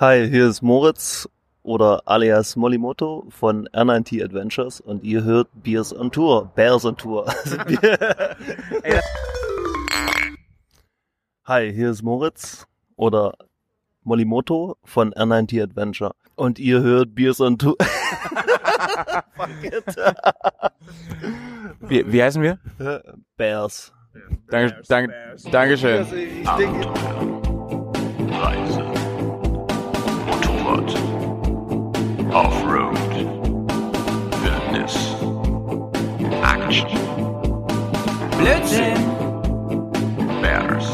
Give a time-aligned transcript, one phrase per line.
[0.00, 1.28] Hi, hier ist Moritz
[1.62, 7.26] oder alias Molimoto von R9T Adventures und ihr hört Beers on Tour, Bears on Tour.
[11.44, 13.34] Hi, hier ist Moritz oder
[14.02, 17.76] Molimoto von R9T Adventure und ihr hört Beers on Tour.
[21.80, 22.58] Wie, wie heißen wir?
[23.36, 23.92] Bears.
[24.48, 25.14] Danke, danke,
[25.50, 26.06] Dankeschön.
[26.42, 26.88] Ich denke,
[30.64, 30.96] Motorrad.
[32.32, 33.14] Offroad.
[34.42, 34.96] Wildnis.
[36.42, 36.88] Action.
[38.38, 39.02] Blödsinn!
[40.40, 40.88] Bears.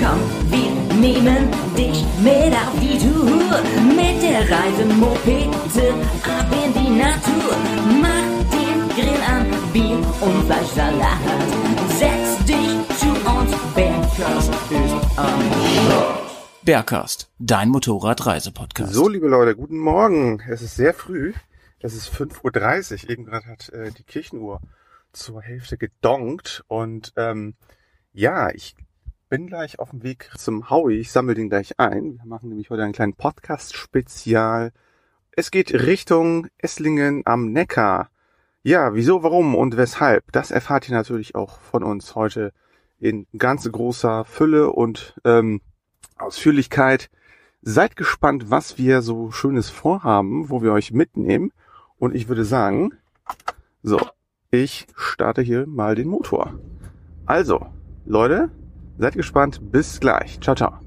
[0.00, 0.20] Komm,
[0.52, 3.58] wir nehmen dich mit auf die Tour.
[3.98, 5.86] Mit der Reisemopete
[6.22, 7.52] ab in die Natur.
[8.00, 11.40] Mach den Grill an, Bier und Fleischsalat.
[11.98, 15.40] Setz dich zu uns, Bergkast ist am
[15.74, 16.21] Start.
[16.64, 18.92] Bergcast, dein Motorradreisepodcast.
[18.92, 20.40] So, liebe Leute, guten Morgen.
[20.48, 21.32] Es ist sehr früh.
[21.80, 23.10] Es ist 5.30 Uhr.
[23.10, 24.60] Eben gerade hat äh, die Kirchenuhr
[25.12, 26.62] zur Hälfte gedonkt.
[26.68, 27.54] Und ähm,
[28.12, 28.76] ja, ich
[29.28, 31.00] bin gleich auf dem Weg zum Howie.
[31.00, 32.18] Ich sammle den gleich ein.
[32.18, 34.70] Wir machen nämlich heute einen kleinen Podcast-Spezial.
[35.32, 38.08] Es geht Richtung Esslingen am Neckar.
[38.62, 40.30] Ja, wieso, warum und weshalb?
[40.30, 42.52] Das erfahrt ihr natürlich auch von uns heute
[43.00, 45.60] in ganz großer Fülle und ähm,
[46.22, 47.10] Ausführlichkeit.
[47.62, 51.52] Seid gespannt, was wir so Schönes vorhaben, wo wir euch mitnehmen.
[51.98, 52.90] Und ich würde sagen,
[53.82, 54.00] so,
[54.50, 56.54] ich starte hier mal den Motor.
[57.26, 57.66] Also,
[58.04, 58.50] Leute,
[58.98, 59.60] seid gespannt.
[59.70, 60.40] Bis gleich.
[60.40, 60.78] Ciao, ciao.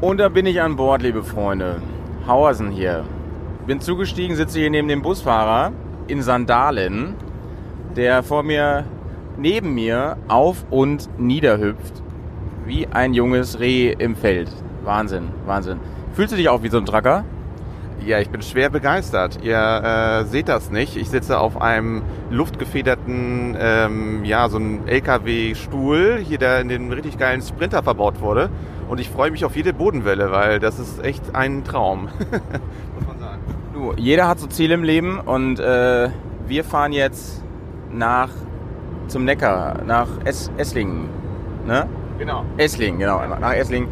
[0.00, 1.82] Und da bin ich an Bord, liebe Freunde.
[2.26, 3.04] Hauersen hier.
[3.66, 5.72] Bin zugestiegen, sitze hier neben dem Busfahrer
[6.06, 7.14] in Sandalen,
[7.98, 8.84] der vor mir,
[9.36, 12.02] neben mir auf und niederhüpft.
[12.64, 14.48] Wie ein junges Reh im Feld.
[14.84, 15.80] Wahnsinn, Wahnsinn.
[16.14, 17.24] Fühlst du dich auch wie so ein Tracker?
[18.06, 19.40] Ja, ich bin schwer begeistert.
[19.42, 20.96] Ihr äh, seht das nicht.
[20.96, 27.18] Ich sitze auf einem luftgefederten, ähm, ja, so ein LKW-Stuhl, hier der in den richtig
[27.18, 28.48] geilen Sprinter verbaut wurde.
[28.88, 32.02] Und ich freue mich auf jede Bodenwelle, weil das ist echt ein Traum.
[32.94, 33.40] Muss man sagen.
[33.74, 36.10] Du, jeder hat so Ziele im Leben und äh,
[36.46, 37.42] wir fahren jetzt
[37.92, 38.30] nach
[39.08, 41.08] zum Neckar, nach es Esslingen.
[41.66, 41.88] Ne?
[42.18, 42.44] Genau.
[42.56, 43.88] Esslingen, genau, nach Esslingen.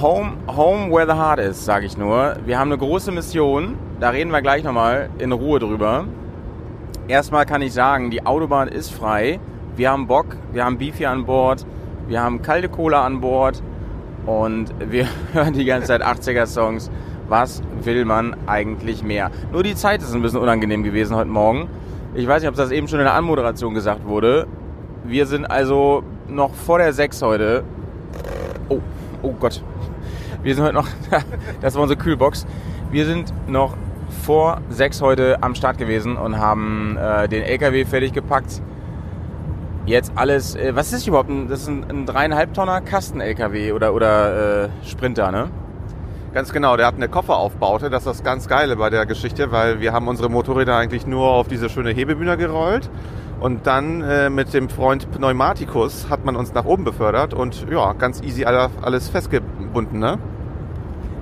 [0.00, 2.36] Home, home where the heart is, sage ich nur.
[2.44, 6.04] Wir haben eine große Mission, da reden wir gleich nochmal in Ruhe drüber.
[7.08, 9.40] Erstmal kann ich sagen, die Autobahn ist frei.
[9.74, 11.66] Wir haben Bock, wir haben Beefy an Bord,
[12.06, 13.62] wir haben kalte Cola an Bord
[14.26, 16.90] und wir hören die ganze Zeit 80er-Songs.
[17.28, 19.30] Was will man eigentlich mehr?
[19.52, 21.68] Nur die Zeit ist ein bisschen unangenehm gewesen heute Morgen.
[22.12, 24.48] Ich weiß nicht, ob das eben schon in der Anmoderation gesagt wurde.
[25.04, 27.62] Wir sind also noch vor der 6 heute.
[28.68, 28.80] Oh,
[29.22, 29.62] oh Gott.
[30.42, 30.88] Wir sind heute noch,
[31.60, 32.46] das war unsere Kühlbox.
[32.90, 33.76] Wir sind noch
[34.24, 38.60] vor 6 heute am Start gewesen und haben äh, den LKW fertig gepackt.
[39.86, 41.30] Jetzt alles, äh, was ist das überhaupt?
[41.48, 45.48] Das ist ein, ein dreieinhalb Tonner Kasten-LKW oder, oder äh, Sprinter, ne?
[46.32, 47.90] Ganz genau, der hat eine Kofferaufbaute.
[47.90, 51.28] Das ist das ganz Geile bei der Geschichte, weil wir haben unsere Motorräder eigentlich nur
[51.28, 52.88] auf diese schöne Hebebühne gerollt.
[53.40, 57.94] Und dann äh, mit dem Freund Pneumatikus hat man uns nach oben befördert und ja,
[57.94, 60.18] ganz easy alle- alles festgebunden, ne?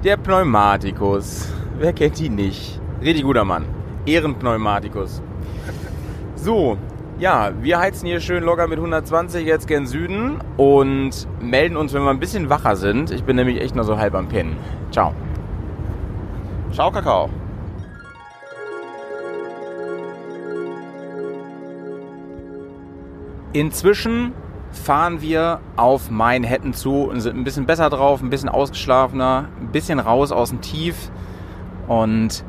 [0.04, 1.48] Der Pneumatikus.
[1.78, 2.80] Wer kennt ihn nicht?
[3.00, 3.64] Richtig guter Mann.
[4.06, 5.22] Ehrenpneumatikus.
[6.34, 6.76] So,
[7.18, 12.02] ja, wir heizen hier schön locker mit 120 jetzt gen Süden und melden uns, wenn
[12.02, 13.10] wir ein bisschen wacher sind.
[13.10, 14.56] Ich bin nämlich echt nur so halb am Pennen.
[14.92, 15.12] Ciao.
[16.72, 17.28] Ciao, Kakao.
[23.52, 24.32] Inzwischen
[24.70, 29.68] fahren wir auf Manhattan zu und sind ein bisschen besser drauf, ein bisschen ausgeschlafener, ein
[29.68, 31.10] bisschen raus aus dem Tief
[31.88, 32.44] und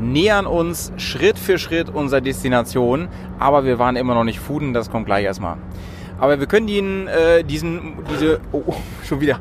[0.00, 3.08] nähern uns Schritt für Schritt unserer Destination.
[3.38, 5.56] Aber wir waren immer noch nicht Fuden, das kommt gleich erstmal.
[6.18, 8.74] Aber wir können Ihnen äh, diesen, diese, oh, oh,
[9.04, 9.38] schon wieder,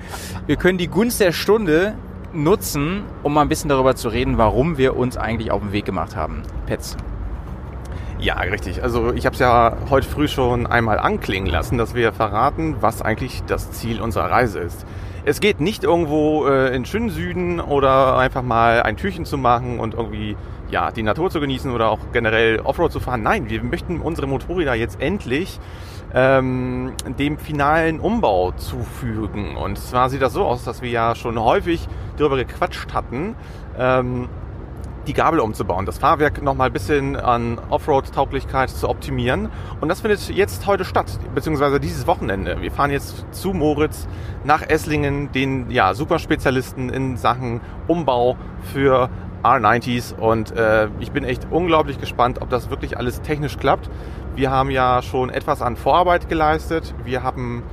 [0.48, 1.95] wir können die Gunst der Stunde
[2.33, 5.86] nutzen, um mal ein bisschen darüber zu reden, warum wir uns eigentlich auf den Weg
[5.86, 6.44] gemacht haben.
[6.68, 6.95] Pets.
[8.19, 8.83] Ja, richtig.
[8.83, 13.01] Also ich habe es ja heute früh schon einmal anklingen lassen, dass wir verraten, was
[13.01, 14.86] eigentlich das Ziel unserer Reise ist.
[15.24, 19.80] Es geht nicht irgendwo äh, in schönen Süden oder einfach mal ein Türchen zu machen
[19.80, 20.36] und irgendwie
[20.71, 23.24] ja die Natur zu genießen oder auch generell Offroad zu fahren.
[23.24, 25.60] Nein, wir möchten unsere Motorräder jetzt endlich
[26.13, 29.56] ähm, dem finalen Umbau zufügen.
[29.56, 31.88] Und zwar sieht das so aus, dass wir ja schon häufig
[32.18, 33.36] darüber gequatscht hatten.
[33.77, 34.30] Ähm,
[35.07, 39.50] die Gabel umzubauen, das Fahrwerk nochmal ein bisschen an Offroad-Tauglichkeit zu optimieren.
[39.81, 42.62] Und das findet jetzt heute statt, beziehungsweise dieses Wochenende.
[42.62, 44.07] Wir fahren jetzt zu Moritz
[44.44, 48.38] nach Esslingen, den ja, Superspezialisten in Sachen Umbau
[48.71, 49.10] für
[49.44, 50.13] R90s.
[50.15, 53.89] Und äh, ich bin echt unglaublich gespannt, ob das wirklich alles technisch klappt.
[54.36, 56.94] Wir haben ja schon etwas an Vorarbeit geleistet.
[57.03, 57.63] Wir haben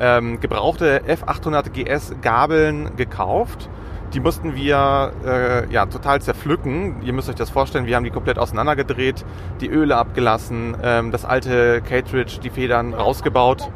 [0.00, 3.68] ähm, gebrauchte F800 GS Gabeln gekauft.
[4.12, 7.02] Die mussten wir äh, ja total zerpflücken.
[7.02, 9.24] Ihr müsst euch das vorstellen, wir haben die komplett auseinandergedreht,
[9.60, 13.70] die Öle abgelassen, ähm, das alte Cartridge, die Federn rausgebaut.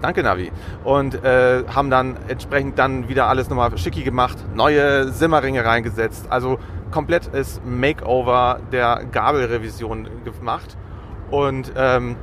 [0.00, 0.52] Danke, Navi.
[0.84, 6.26] Und äh, haben dann entsprechend dann wieder alles nochmal schicki gemacht, neue Simmerringe reingesetzt.
[6.30, 6.58] Also
[6.90, 10.76] komplettes Makeover der Gabelrevision gemacht.
[11.30, 12.16] Und ähm,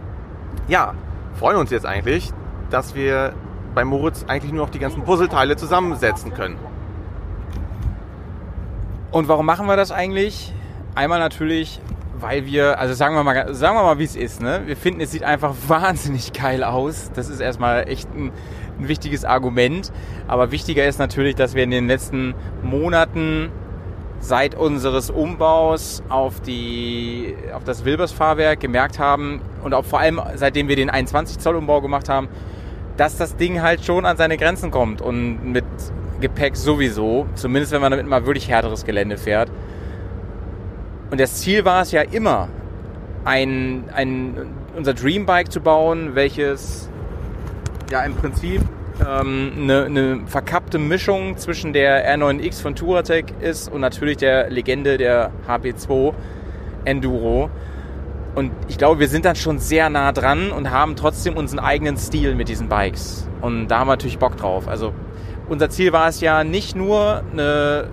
[0.68, 0.94] ja,
[1.36, 2.32] freuen uns jetzt eigentlich,
[2.70, 3.34] dass wir
[3.76, 6.58] bei Moritz eigentlich nur noch die ganzen Puzzleteile zusammensetzen können.
[9.12, 10.54] Und warum machen wir das eigentlich?
[10.96, 11.82] Einmal natürlich,
[12.20, 14.42] weil wir, also sagen wir mal, sagen wir mal, wie es ist.
[14.42, 14.62] Ne?
[14.66, 17.12] Wir finden, es sieht einfach wahnsinnig geil aus.
[17.14, 18.32] Das ist erstmal echt ein,
[18.80, 19.92] ein wichtiges Argument.
[20.28, 22.34] Aber wichtiger ist natürlich, dass wir in den letzten
[22.64, 23.52] Monaten
[24.20, 30.68] seit unseres Umbaus auf, die, auf das Wilbers-Fahrwerk gemerkt haben und auch vor allem seitdem
[30.68, 32.28] wir den 21 Zoll Umbau gemacht haben,
[32.98, 35.66] dass das Ding halt schon an seine Grenzen kommt und mit
[36.22, 39.52] Gepäck sowieso, zumindest wenn man damit mal wirklich härteres Gelände fährt.
[41.16, 42.50] Und das Ziel war es ja immer,
[43.24, 44.36] ein, ein,
[44.76, 46.90] unser Dreambike zu bauen, welches
[47.90, 48.62] ja im Prinzip
[49.00, 54.98] ähm, eine, eine verkappte Mischung zwischen der R9X von Touratec ist und natürlich der Legende
[54.98, 56.14] der HP2
[56.84, 57.50] Enduro.
[58.36, 61.96] Und ich glaube, wir sind dann schon sehr nah dran und haben trotzdem unseren eigenen
[61.96, 63.26] Stil mit diesen Bikes.
[63.40, 64.68] Und da haben wir natürlich Bock drauf.
[64.68, 64.92] Also
[65.48, 67.88] unser Ziel war es ja nicht nur eine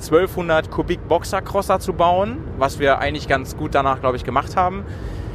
[0.00, 4.84] 1200 Kubik Boxercrosser zu bauen, was wir eigentlich ganz gut danach, glaube ich, gemacht haben.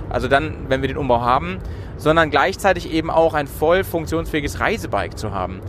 [0.09, 1.59] Also dann, wenn wir den Umbau haben,
[1.97, 5.61] sondern gleichzeitig eben auch ein voll funktionsfähiges Reisebike zu haben.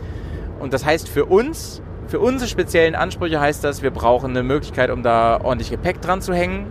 [0.61, 4.91] Und das heißt für uns, für unsere speziellen Ansprüche heißt das, wir brauchen eine Möglichkeit,
[4.91, 6.67] um da ordentlich Gepäck dran zu hängen.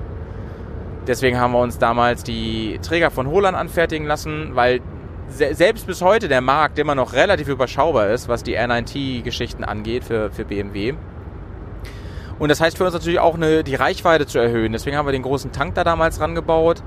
[1.08, 4.82] Deswegen haben wir uns damals die Träger von Holland anfertigen lassen, weil
[5.28, 10.32] selbst bis heute der Markt immer noch relativ überschaubar ist, was die R9T-Geschichten angeht für,
[10.32, 10.94] für BMW.
[12.40, 14.74] Und das heißt für uns natürlich auch eine, die Reichweite zu erhöhen.
[14.74, 16.84] Deswegen haben wir den großen Tank da damals rangebaut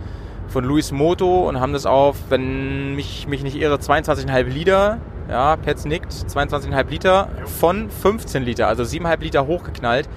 [0.48, 4.98] von Luis Moto und haben das auf, wenn mich, mich nicht irre, 22,5 Liter,
[5.28, 10.08] ja, Pets nickt, 22,5 Liter von 15 Liter, also 7,5 Liter hochgeknallt.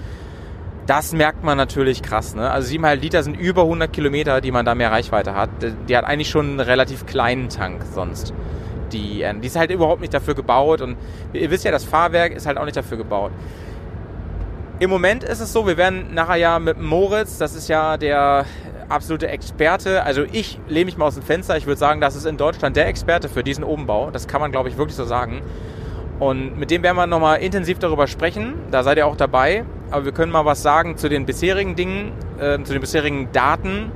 [0.87, 2.35] Das merkt man natürlich krass.
[2.35, 2.49] Ne?
[2.49, 5.49] Also 7,5 Liter sind über 100 Kilometer, die man da mehr Reichweite hat.
[5.87, 8.33] Die hat eigentlich schon einen relativ kleinen Tank sonst.
[8.91, 10.97] Die, die ist halt überhaupt nicht dafür gebaut und
[11.33, 13.31] ihr wisst ja, das Fahrwerk ist halt auch nicht dafür gebaut.
[14.81, 18.47] Im Moment ist es so, wir werden nachher ja mit Moritz, das ist ja der
[18.89, 20.01] absolute Experte.
[20.01, 21.55] Also ich lehne mich mal aus dem Fenster.
[21.55, 24.09] Ich würde sagen, das ist in Deutschland der Experte für diesen Umbau.
[24.09, 25.43] Das kann man, glaube ich, wirklich so sagen.
[26.19, 28.55] Und mit dem werden wir nochmal intensiv darüber sprechen.
[28.71, 29.65] Da seid ihr auch dabei.
[29.91, 33.91] Aber wir können mal was sagen zu den bisherigen Dingen, äh, zu den bisherigen Daten.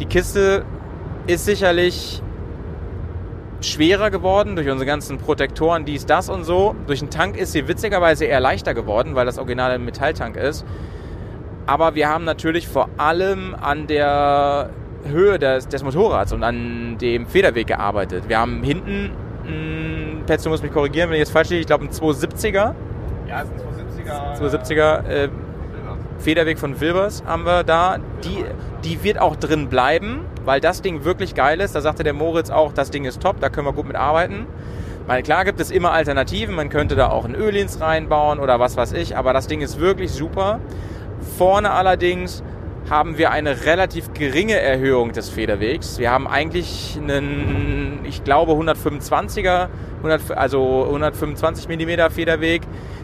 [0.00, 0.64] Die Kiste
[1.28, 2.20] ist sicherlich
[3.66, 6.74] schwerer geworden durch unsere ganzen Protektoren, dies, das und so.
[6.86, 10.64] Durch den Tank ist sie witzigerweise eher leichter geworden, weil das originale Metalltank ist.
[11.66, 14.70] Aber wir haben natürlich vor allem an der
[15.04, 18.24] Höhe des, des Motorrads und an dem Federweg gearbeitet.
[18.28, 19.10] Wir haben hinten,
[19.44, 22.74] mh, Petz, du musst mich korrigieren, wenn ich jetzt falsch liege, ich glaube ein 270er.
[23.28, 24.40] Ja, ist ein 270er.
[24.40, 25.28] 270er äh,
[26.20, 27.98] Federweg von Wilbers haben wir da.
[28.24, 28.44] Die,
[28.84, 31.74] die wird auch drin bleiben, weil das Ding wirklich geil ist.
[31.74, 34.46] Da sagte der Moritz auch, das Ding ist top, da können wir gut mit arbeiten.
[35.06, 38.76] Weil klar gibt es immer Alternativen, man könnte da auch ein Ölins reinbauen oder was
[38.76, 40.60] weiß ich, aber das Ding ist wirklich super.
[41.36, 42.44] Vorne allerdings
[42.88, 45.98] haben wir eine relativ geringe Erhöhung des Federwegs.
[45.98, 52.62] Wir haben eigentlich einen, ich glaube, 125er, 100, also 125 mm Federweg.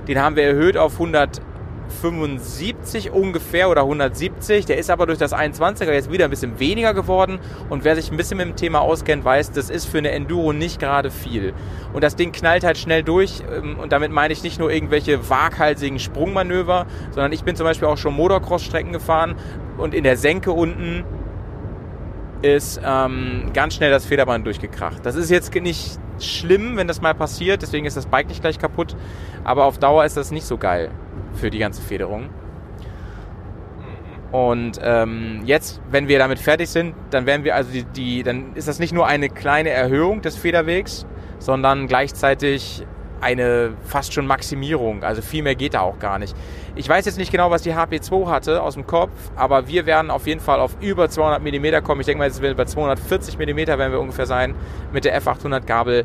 [0.09, 1.41] Den haben wir erhöht auf 100
[1.89, 4.67] 75 ungefähr oder 170.
[4.67, 7.39] Der ist aber durch das 21er jetzt wieder ein bisschen weniger geworden.
[7.69, 10.53] Und wer sich ein bisschen mit dem Thema auskennt, weiß, das ist für eine Enduro
[10.53, 11.55] nicht gerade viel.
[11.93, 13.43] Und das Ding knallt halt schnell durch.
[13.53, 17.89] Ähm, und damit meine ich nicht nur irgendwelche waghalsigen Sprungmanöver, sondern ich bin zum Beispiel
[17.89, 19.37] auch schon Motocross-Strecken gefahren
[19.79, 21.05] und in der Senke unten
[22.43, 25.05] ist ähm, ganz schnell das Federband durchgekracht.
[25.05, 28.59] Das ist jetzt nicht schlimm, wenn das mal passiert, deswegen ist das Bike nicht gleich
[28.59, 28.97] kaputt,
[29.45, 30.91] aber auf Dauer ist das nicht so geil
[31.35, 32.31] für die ganze Federung.
[34.33, 38.55] Und ähm, jetzt, wenn wir damit fertig sind, dann werden wir also die, die, dann
[38.55, 41.07] ist das nicht nur eine kleine Erhöhung des Federwegs,
[41.39, 42.85] sondern gleichzeitig
[43.21, 45.03] eine fast schon Maximierung.
[45.03, 46.37] Also viel mehr geht da auch gar nicht.
[46.75, 50.11] Ich weiß jetzt nicht genau, was die HP2 hatte aus dem Kopf, aber wir werden
[50.11, 52.01] auf jeden Fall auf über 200 mm kommen.
[52.01, 54.55] Ich denke mal, jetzt werden wir bei 240 mm werden wir ungefähr sein
[54.93, 56.05] mit der F800 Gabel.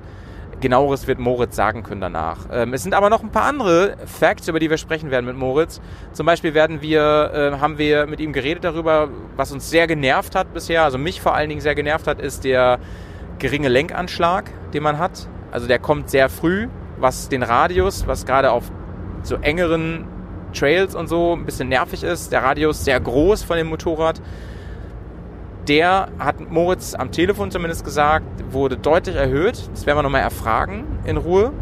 [0.61, 2.47] Genaueres wird Moritz sagen können danach.
[2.51, 5.35] Ähm, es sind aber noch ein paar andere Facts, über die wir sprechen werden mit
[5.35, 5.81] Moritz.
[6.13, 10.35] Zum Beispiel werden wir, äh, haben wir mit ihm geredet darüber, was uns sehr genervt
[10.35, 12.79] hat bisher, also mich vor allen Dingen sehr genervt hat, ist der
[13.39, 15.27] geringe Lenkanschlag, den man hat.
[15.51, 18.71] Also der kommt sehr früh, was den Radius, was gerade auf
[19.23, 20.05] so engeren
[20.53, 22.31] Trails und so ein bisschen nervig ist.
[22.31, 24.21] Der Radius sehr groß von dem Motorrad.
[25.67, 29.69] Der hat Moritz am Telefon zumindest gesagt, wurde deutlich erhöht.
[29.71, 31.53] Das werden wir nochmal erfragen in Ruhe.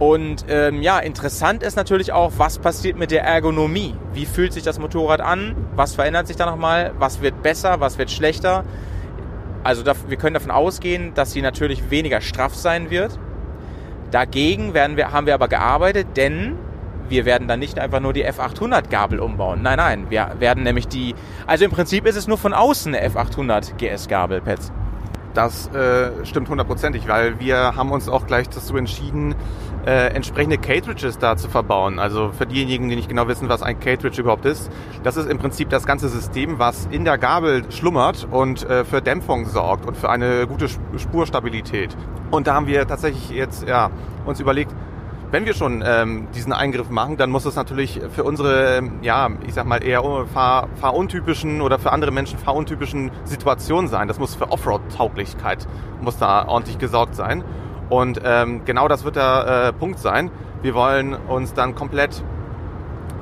[0.00, 3.94] Und ähm, ja, interessant ist natürlich auch, was passiert mit der Ergonomie.
[4.12, 5.54] Wie fühlt sich das Motorrad an?
[5.76, 6.92] Was verändert sich da nochmal?
[6.98, 7.78] Was wird besser?
[7.78, 8.64] Was wird schlechter?
[9.62, 13.18] Also da, wir können davon ausgehen, dass sie natürlich weniger straff sein wird.
[14.10, 16.58] Dagegen werden wir, haben wir aber gearbeitet, denn
[17.08, 19.62] wir werden dann nicht einfach nur die F800 Gabel umbauen.
[19.62, 21.14] Nein, nein, wir werden nämlich die,
[21.46, 24.72] also im Prinzip ist es nur von außen eine F800 GS Gabel, Pets.
[25.34, 29.34] Das äh, stimmt hundertprozentig, weil wir haben uns auch gleich dazu entschieden,
[29.84, 31.98] äh, entsprechende Cartridges da zu verbauen.
[31.98, 34.70] Also für diejenigen, die nicht genau wissen, was ein Cartridge überhaupt ist,
[35.02, 39.02] das ist im Prinzip das ganze System, was in der Gabel schlummert und äh, für
[39.02, 41.96] Dämpfung sorgt und für eine gute Spurstabilität.
[42.30, 43.90] Und da haben wir tatsächlich jetzt ja,
[44.24, 44.72] uns überlegt,
[45.34, 49.30] wenn wir schon ähm, diesen Eingriff machen, dann muss es natürlich für unsere, ähm, ja,
[49.44, 54.06] ich sag mal eher fahr, fahruntypischen oder für andere Menschen fahruntypischen Situationen sein.
[54.06, 55.66] Das muss für Offroad-Tauglichkeit,
[56.00, 57.42] muss da ordentlich gesorgt sein.
[57.88, 60.30] Und ähm, genau das wird der äh, Punkt sein.
[60.62, 62.22] Wir wollen uns dann komplett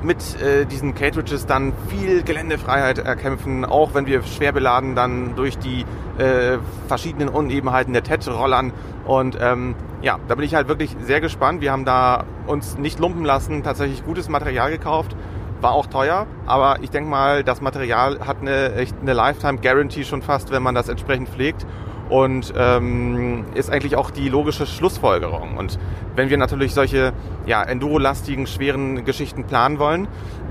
[0.03, 5.57] mit äh, diesen Cartridges dann viel Geländefreiheit erkämpfen, auch wenn wir schwer beladen dann durch
[5.57, 5.85] die
[6.17, 6.57] äh,
[6.87, 8.73] verschiedenen Unebenheiten der TED rollern.
[9.05, 11.61] Und ähm, ja, da bin ich halt wirklich sehr gespannt.
[11.61, 15.15] Wir haben da uns nicht lumpen lassen, tatsächlich gutes Material gekauft.
[15.61, 20.21] War auch teuer, aber ich denke mal, das Material hat eine eine Lifetime Guarantee schon
[20.21, 21.65] fast, wenn man das entsprechend pflegt
[22.09, 25.57] und ähm, ist eigentlich auch die logische Schlussfolgerung.
[25.57, 25.79] Und
[26.15, 27.13] wenn wir natürlich solche
[27.45, 30.07] ja, enduro-lastigen, schweren Geschichten planen wollen,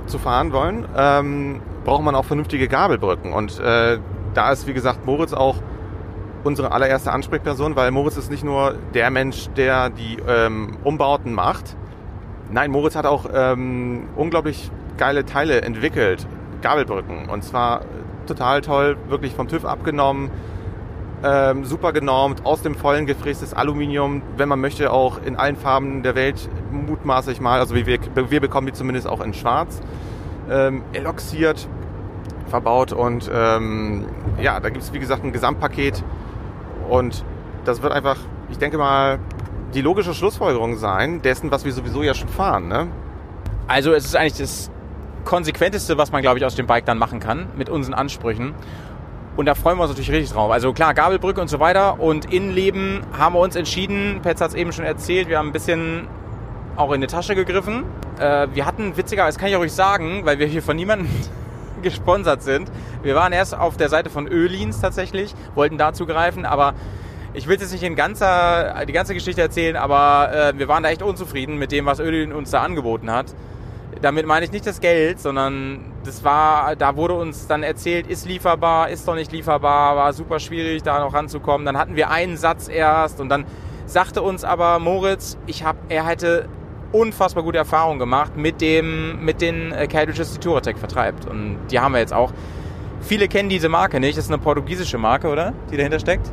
[0.06, 3.32] zu fahren wollen, ähm, braucht man auch vernünftige Gabelbrücken.
[3.32, 3.99] Und äh,
[4.35, 5.56] da ist, wie gesagt, Moritz auch
[6.44, 11.76] unsere allererste Ansprechperson, weil Moritz ist nicht nur der Mensch, der die ähm, Umbauten macht.
[12.50, 16.26] Nein, Moritz hat auch ähm, unglaublich geile Teile entwickelt,
[16.61, 17.28] Gabelbrücken.
[17.28, 17.82] Und zwar
[18.26, 20.30] total toll, wirklich vom TÜV abgenommen,
[21.24, 26.02] ähm, super genormt, aus dem vollen gefrästes Aluminium, wenn man möchte auch in allen Farben
[26.02, 29.80] der Welt, mutmaße ich mal, also wir, wir bekommen die zumindest auch in schwarz,
[30.50, 31.68] ähm, eloxiert,
[32.48, 34.06] verbaut und ähm,
[34.40, 36.02] ja, da gibt es wie gesagt ein Gesamtpaket
[36.88, 37.24] und
[37.64, 38.16] das wird einfach,
[38.50, 39.18] ich denke mal,
[39.74, 42.68] die logische Schlussfolgerung sein dessen, was wir sowieso ja schon fahren.
[42.68, 42.88] Ne?
[43.68, 44.70] Also es ist eigentlich das
[45.24, 48.54] konsequenteste, was man, glaube ich, aus dem Bike dann machen kann, mit unseren Ansprüchen.
[49.36, 50.50] Und da freuen wir uns natürlich richtig drauf.
[50.50, 52.00] Also klar, Gabelbrücke und so weiter.
[52.00, 55.52] Und Innenleben haben wir uns entschieden, Petz hat es eben schon erzählt, wir haben ein
[55.52, 56.06] bisschen
[56.76, 57.84] auch in die Tasche gegriffen.
[58.18, 61.08] Äh, wir hatten, witziger, das kann ich euch sagen, weil wir hier von niemandem
[61.82, 62.70] gesponsert sind.
[63.02, 66.74] Wir waren erst auf der Seite von Ölins tatsächlich, wollten da zugreifen, aber
[67.34, 70.90] ich will jetzt nicht in ganzer, die ganze Geschichte erzählen, aber äh, wir waren da
[70.90, 73.34] echt unzufrieden mit dem, was Ölin uns da angeboten hat.
[74.02, 78.26] Damit meine ich nicht das Geld, sondern das war, da wurde uns dann erzählt, ist
[78.26, 81.64] lieferbar, ist doch nicht lieferbar, war super schwierig, da noch ranzukommen.
[81.64, 83.44] Dann hatten wir einen Satz erst und dann
[83.87, 86.49] sagte uns aber Moritz, ich hab, er hätte
[86.90, 91.26] unfassbar gute Erfahrungen gemacht mit dem, mit den äh, Cartridges, die Touratec vertreibt.
[91.26, 92.32] Und die haben wir jetzt auch.
[93.00, 94.18] Viele kennen diese Marke nicht.
[94.18, 95.52] Das ist eine portugiesische Marke, oder?
[95.71, 96.30] Die dahinter steckt?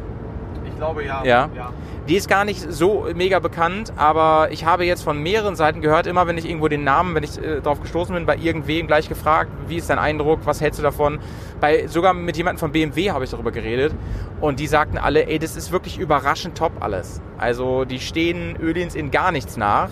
[0.80, 1.24] Ich glaube ja.
[1.26, 1.50] Ja.
[1.54, 1.74] ja.
[2.08, 6.08] Die ist gar nicht so mega bekannt, aber ich habe jetzt von mehreren Seiten gehört,
[6.08, 9.10] immer wenn ich irgendwo den Namen, wenn ich äh, darauf gestoßen bin, bei irgendwem gleich
[9.10, 11.20] gefragt, wie ist dein Eindruck, was hältst du davon?
[11.60, 13.94] Bei, sogar mit jemandem von BMW habe ich darüber geredet
[14.40, 17.22] und die sagten alle, ey, das ist wirklich überraschend top alles.
[17.38, 19.90] Also die stehen Ölins in gar nichts nach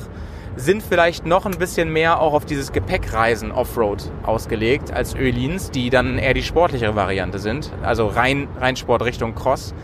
[0.55, 5.91] sind vielleicht noch ein bisschen mehr auch auf dieses Gepäckreisen Offroad ausgelegt als Ölins, die
[5.91, 9.75] dann eher die sportlichere Variante sind, also rein, rein Sport Richtung Cross.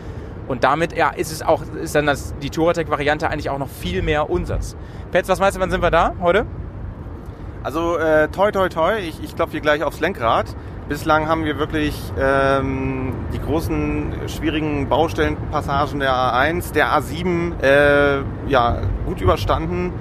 [0.46, 4.02] Und damit ja, ist es auch, ist dann das, die Touratec-Variante eigentlich auch noch viel
[4.02, 4.76] mehr Unsatz.
[5.10, 6.46] Petz, was meinst du, wann sind wir da heute?
[7.62, 10.54] Also äh, toi toi toi, ich, ich klopfe hier gleich aufs Lenkrad.
[10.86, 18.82] Bislang haben wir wirklich ähm, die großen schwierigen Baustellenpassagen der A1, der A7 äh, ja,
[19.06, 19.94] gut überstanden,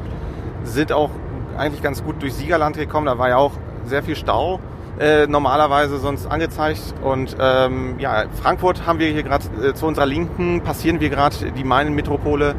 [0.66, 1.10] sind auch
[1.58, 3.06] eigentlich ganz gut durch Siegerland gekommen.
[3.06, 3.54] Da war ja auch
[3.86, 4.60] sehr viel Stau
[5.00, 6.94] äh, normalerweise sonst angezeigt.
[7.02, 11.52] Und ähm, ja, Frankfurt haben wir hier gerade äh, zu unserer Linken, passieren wir gerade
[11.52, 12.56] die Main-Metropole.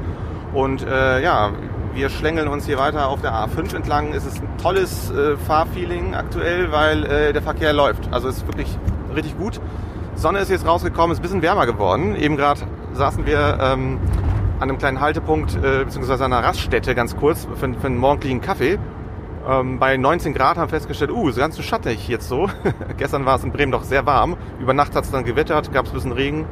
[0.52, 1.50] Und äh, ja,
[1.94, 4.12] wir schlängeln uns hier weiter auf der A5 entlang.
[4.12, 8.12] Es ist ein tolles äh, Fahrfeeling aktuell, weil äh, der Verkehr läuft.
[8.12, 8.78] Also es ist wirklich
[9.14, 9.60] richtig gut.
[10.16, 12.16] Sonne ist jetzt rausgekommen, ist ein bisschen wärmer geworden.
[12.16, 12.60] Eben gerade
[12.92, 13.98] saßen wir ähm,
[14.58, 18.78] an einem kleinen Haltepunkt, äh, an einer Raststätte ganz kurz für, für einen morgendlichen Kaffee.
[19.46, 22.48] Ähm, bei 19 Grad haben wir festgestellt, uh, ist ganz schön schattig jetzt so.
[22.96, 24.36] Gestern war es in Bremen doch sehr warm.
[24.58, 26.46] Über Nacht hat es dann gewettert, gab es ein bisschen Regen.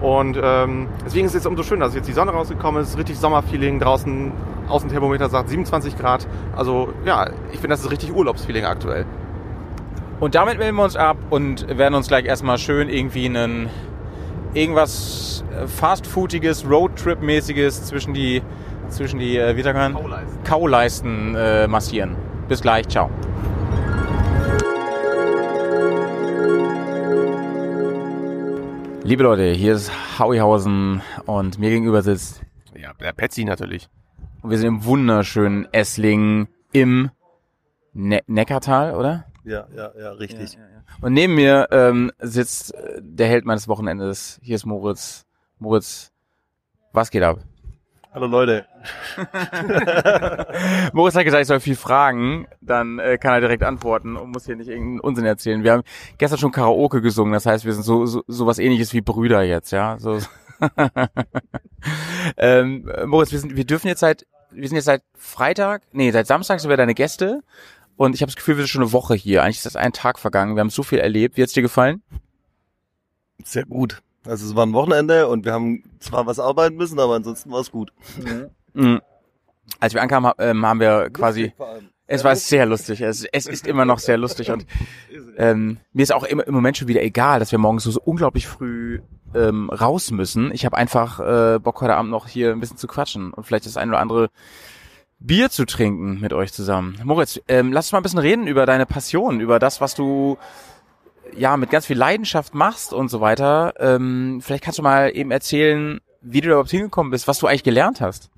[0.00, 3.18] Und ähm, deswegen ist es jetzt umso schöner, dass jetzt die Sonne rausgekommen ist, richtig
[3.18, 4.32] Sommerfeeling draußen.
[4.68, 6.26] Außenthermometer sagt 27 Grad.
[6.54, 9.06] Also ja, ich finde, das ist richtig Urlaubsfeeling aktuell.
[10.20, 13.70] Und damit melden wir uns ab und werden uns gleich erstmal schön irgendwie einen
[14.54, 18.42] irgendwas äh, fastfoodiges, Roadtrip-mäßiges zwischen die
[18.88, 19.94] zwischen die äh, wie sagt man?
[19.94, 20.44] Kauleisten.
[20.44, 22.16] Kauleisten äh, massieren.
[22.48, 23.10] Bis gleich, ciao.
[29.04, 32.42] Liebe Leute, hier ist Hauihausen und mir gegenüber sitzt
[32.76, 33.88] Ja, der Petsy natürlich.
[34.42, 37.10] und wir sind im wunderschönen Esslingen im
[37.94, 39.24] ne Neckartal, oder?
[39.44, 40.58] Ja, ja, ja, richtig.
[41.00, 44.38] Und neben mir ähm, sitzt äh, der Held meines Wochenendes.
[44.42, 45.24] Hier ist Moritz.
[45.58, 46.12] Moritz,
[46.92, 47.38] was geht ab?
[48.12, 48.66] Hallo Leute.
[50.92, 54.46] Moritz hat gesagt, ich soll viel fragen, dann äh, kann er direkt antworten und muss
[54.46, 55.64] hier nicht irgendeinen Unsinn erzählen.
[55.64, 55.82] Wir haben
[56.18, 59.42] gestern schon Karaoke gesungen, das heißt, wir sind so so, so was ähnliches wie Brüder
[59.42, 59.98] jetzt, ja.
[59.98, 60.18] So.
[62.36, 66.26] ähm, Moritz, wir, sind, wir dürfen jetzt seit, wir sind jetzt seit Freitag, nee, seit
[66.26, 67.42] Samstag sind wir deine Gäste
[67.96, 69.42] und ich habe das Gefühl, wir sind schon eine Woche hier.
[69.42, 70.54] Eigentlich ist das ein Tag vergangen.
[70.54, 71.36] Wir haben so viel erlebt.
[71.36, 72.02] Wie hat's dir gefallen?
[73.44, 74.02] Sehr gut.
[74.24, 77.60] Also es war ein Wochenende und wir haben zwar was arbeiten müssen, aber ansonsten war
[77.60, 77.92] es gut.
[78.18, 78.50] Mhm.
[79.80, 81.52] Als wir ankamen, ähm, haben wir quasi.
[82.10, 83.02] Es war sehr lustig.
[83.02, 84.66] Es, es ist immer noch sehr lustig und
[85.36, 88.00] ähm, mir ist auch immer im Moment schon wieder egal, dass wir morgens so, so
[88.02, 89.00] unglaublich früh
[89.34, 90.50] ähm, raus müssen.
[90.52, 93.66] Ich habe einfach äh, Bock heute Abend noch hier ein bisschen zu quatschen und vielleicht
[93.66, 94.30] das ein oder andere
[95.18, 96.98] Bier zu trinken mit euch zusammen.
[97.04, 100.38] Moritz, ähm, lass uns mal ein bisschen reden über deine Passion, über das, was du
[101.36, 103.74] ja mit ganz viel Leidenschaft machst und so weiter.
[103.78, 107.46] Ähm, vielleicht kannst du mal eben erzählen, wie du da überhaupt hingekommen bist, was du
[107.46, 108.30] eigentlich gelernt hast.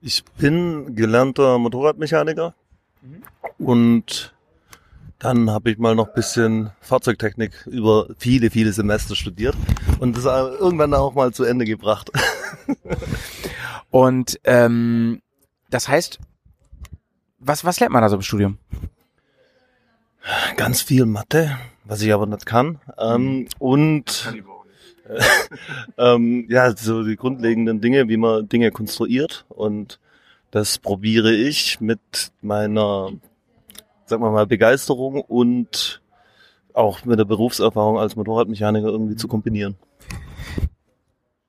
[0.00, 2.54] Ich bin gelernter Motorradmechaniker
[3.58, 4.32] und
[5.18, 9.56] dann habe ich mal noch bisschen Fahrzeugtechnik über viele, viele Semester studiert
[9.98, 12.10] und das irgendwann auch mal zu Ende gebracht.
[13.90, 15.22] Und ähm,
[15.70, 16.18] das heißt,
[17.38, 18.58] was, was lernt man da so im Studium?
[20.56, 22.80] Ganz viel Mathe, was ich aber nicht kann.
[22.98, 24.34] Ähm, und
[25.98, 29.44] ähm, ja, so die grundlegenden Dinge, wie man Dinge konstruiert.
[29.48, 29.98] Und
[30.50, 33.10] das probiere ich mit meiner,
[34.06, 36.02] sagen wir mal, Begeisterung und
[36.72, 39.76] auch mit der Berufserfahrung als Motorradmechaniker irgendwie zu kombinieren.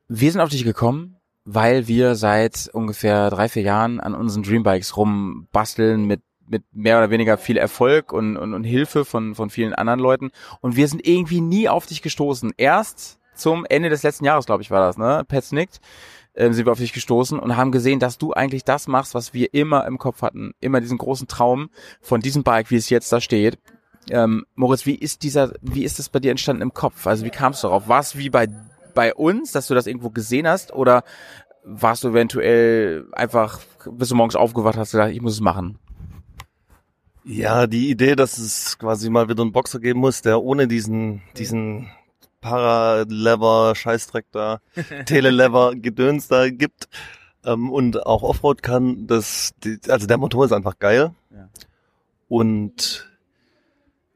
[0.08, 4.98] Wir sind auf dich gekommen, weil wir seit ungefähr drei, vier Jahren an unseren Dreambikes
[4.98, 9.74] rumbasteln mit mit mehr oder weniger viel Erfolg und, und, und Hilfe von, von vielen
[9.74, 10.32] anderen Leuten.
[10.62, 12.54] Und wir sind irgendwie nie auf dich gestoßen.
[12.58, 15.24] Erst zum Ende des letzten Jahres, glaube ich, war das, ne?
[15.28, 15.80] Pets nickt,
[16.36, 19.34] ähm, sind wir auf dich gestoßen und haben gesehen, dass du eigentlich das machst, was
[19.34, 20.54] wir immer im Kopf hatten.
[20.60, 21.70] Immer diesen großen Traum
[22.02, 23.58] von diesem Bike, wie es jetzt da steht.
[24.10, 27.06] Ähm, Moritz, wie ist dieser, wie ist das bei dir entstanden im Kopf?
[27.08, 27.88] Also wie kamst du darauf?
[27.88, 28.48] War es wie bei,
[28.96, 31.04] bei uns, dass du das irgendwo gesehen hast oder
[31.64, 33.60] warst du eventuell einfach,
[33.92, 35.78] bist du morgens aufgewacht, hast gedacht, ich muss es machen?
[37.26, 41.22] Ja, die Idee, dass es quasi mal wieder einen Boxer geben muss, der ohne diesen,
[41.38, 41.92] diesen
[42.42, 44.60] Paralever, Scheißdreck da,
[45.06, 46.88] Telelever, Gedöns da gibt
[47.46, 51.12] ähm, und auch Offroad kann, das, die, also der Motor ist einfach geil.
[51.32, 51.50] Ja.
[52.28, 53.10] Und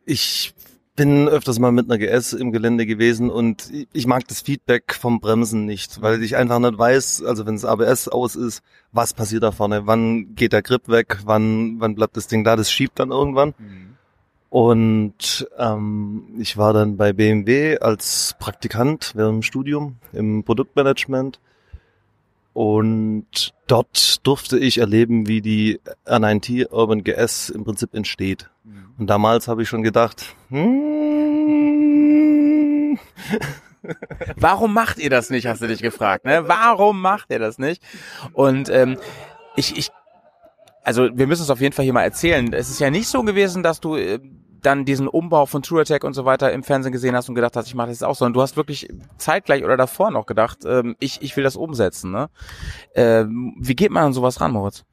[0.05, 0.53] ich
[0.95, 5.19] bin öfters mal mit einer GS im Gelände gewesen und ich- mag das Feedback vom
[5.19, 9.41] Bremsen nicht, weil ich einfach nicht weiß, also wenn das ABS aus ist, was passiert
[9.41, 12.99] da vorne, wann geht der Grip weg, wann, wann bleibt das Ding da, das schiebt
[12.99, 13.55] dann irgendwann.
[14.53, 21.39] Und ähm, ich war dann bei BMW als Praktikant während dem Studium im Produktmanagement.
[22.53, 28.51] Und dort durfte ich erleben, wie die R9T Urban GS im Prinzip entsteht.
[28.99, 30.99] Und damals habe ich schon gedacht, hm,
[34.35, 36.47] Warum macht ihr das nicht, hast du dich gefragt, ne?
[36.47, 37.81] Warum macht ihr das nicht?
[38.33, 38.99] Und ähm,
[39.55, 39.89] ich, ich,
[40.83, 42.53] also wir müssen es auf jeden Fall hier mal erzählen.
[42.53, 44.19] Es ist ja nicht so gewesen, dass du äh,
[44.65, 47.55] dann diesen Umbau von True Attack und so weiter im Fernsehen gesehen hast und gedacht
[47.55, 50.59] hast, ich mache das jetzt auch, sondern du hast wirklich zeitgleich oder davor noch gedacht,
[50.65, 52.11] ähm, ich, ich will das umsetzen.
[52.11, 52.29] Ne?
[52.95, 54.85] Ähm, wie geht man an sowas ran, Moritz?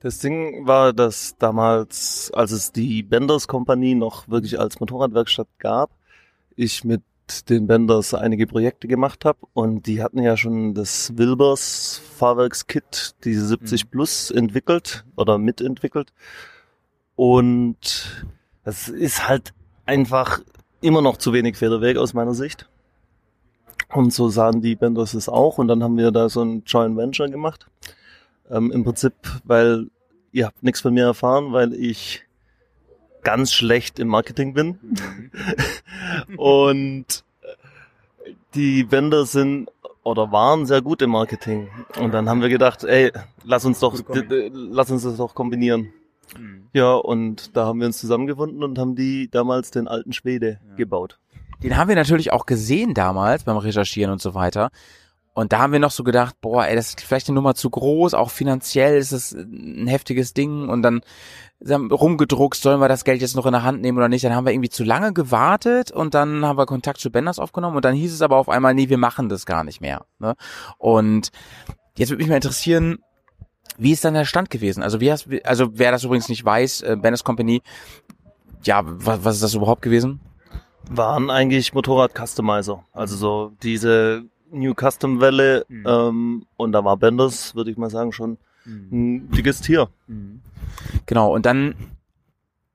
[0.00, 5.90] Das Ding war, dass damals, als es die Benders Kompanie noch wirklich als Motorradwerkstatt gab,
[6.56, 11.16] ich mit mit den Benders einige Projekte gemacht habe und die hatten ja schon das
[11.16, 16.12] Wilbers Fahrwerkskit, diese 70 Plus entwickelt oder mitentwickelt
[17.16, 18.26] und
[18.68, 19.54] das ist halt
[19.86, 20.40] einfach
[20.82, 22.68] immer noch zu wenig Federweg aus meiner Sicht.
[23.88, 26.94] Und so sahen die Benders es auch und dann haben wir da so ein Joint
[26.94, 27.66] Venture gemacht.
[28.50, 29.86] Ähm, Im Prinzip, weil
[30.32, 32.26] ihr habt nichts von mir erfahren, weil ich
[33.22, 34.78] ganz schlecht im Marketing bin.
[36.36, 37.24] und
[38.54, 39.70] die Vendor sind
[40.02, 41.68] oder waren sehr gut im Marketing.
[41.98, 43.12] Und dann haben wir gedacht, ey,
[43.44, 43.98] lass uns doch,
[44.52, 45.90] lass uns das doch kombinieren.
[46.36, 46.66] Mhm.
[46.72, 51.18] Ja, und da haben wir uns zusammengefunden und haben die damals den alten Schwede gebaut.
[51.62, 54.70] Den haben wir natürlich auch gesehen damals beim Recherchieren und so weiter.
[55.34, 57.70] Und da haben wir noch so gedacht, boah, ey, das ist vielleicht eine Nummer zu
[57.70, 61.00] groß, auch finanziell ist es ein heftiges Ding und dann
[61.64, 64.24] rumgedruckt, sollen wir das Geld jetzt noch in der Hand nehmen oder nicht?
[64.24, 67.76] Dann haben wir irgendwie zu lange gewartet und dann haben wir Kontakt zu Benders aufgenommen
[67.76, 70.06] und dann hieß es aber auf einmal, nee, wir machen das gar nicht mehr.
[70.18, 70.34] Ne?
[70.76, 71.30] Und
[71.96, 72.98] jetzt würde mich mal interessieren,
[73.78, 74.82] wie ist dann der Stand gewesen?
[74.82, 77.62] Also wie hast, also wer das übrigens nicht weiß, äh, Benders Company,
[78.64, 80.20] ja, was, was ist das überhaupt gewesen?
[80.90, 82.84] Waren eigentlich Motorrad-Customizer.
[82.92, 85.84] Also so diese New Custom Welle Mhm.
[85.86, 89.88] ähm, und da war Benders, würde ich mal sagen, schon ein dickes Tier.
[91.06, 91.74] Genau, und dann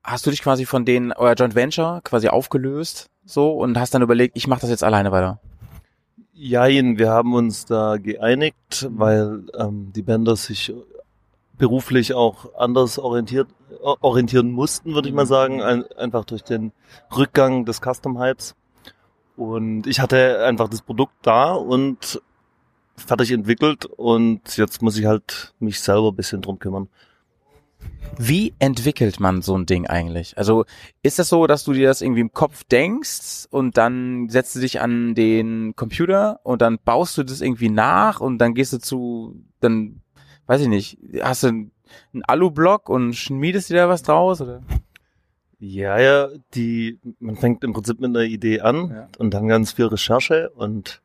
[0.03, 4.01] hast du dich quasi von denen, euer Joint Venture quasi aufgelöst, so, und hast dann
[4.01, 5.39] überlegt, ich mache das jetzt alleine weiter.
[6.33, 10.73] Jein, wir haben uns da geeinigt, weil ähm, die Benders sich
[11.63, 13.47] beruflich auch anders orientiert,
[14.01, 16.73] orientieren mussten, würde ich mal sagen, ein, einfach durch den
[17.15, 18.53] Rückgang des Custom Hypes.
[19.37, 22.21] Und ich hatte einfach das Produkt da und
[22.97, 26.89] fertig entwickelt und jetzt muss ich halt mich selber ein bisschen drum kümmern.
[28.17, 30.37] Wie entwickelt man so ein Ding eigentlich?
[30.37, 30.65] Also
[31.01, 34.59] ist das so, dass du dir das irgendwie im Kopf denkst und dann setzt du
[34.59, 38.79] dich an den Computer und dann baust du das irgendwie nach und dann gehst du
[38.79, 40.01] zu, dann,
[40.47, 41.71] weiß ich nicht, hast du einen
[42.27, 44.41] Alu-Block und schmiedest dir da was draus?
[44.41, 44.61] Oder?
[45.59, 49.07] Ja, ja, die, man fängt im Prinzip mit einer Idee an Ja.
[49.17, 51.01] und dann ganz viel Recherche und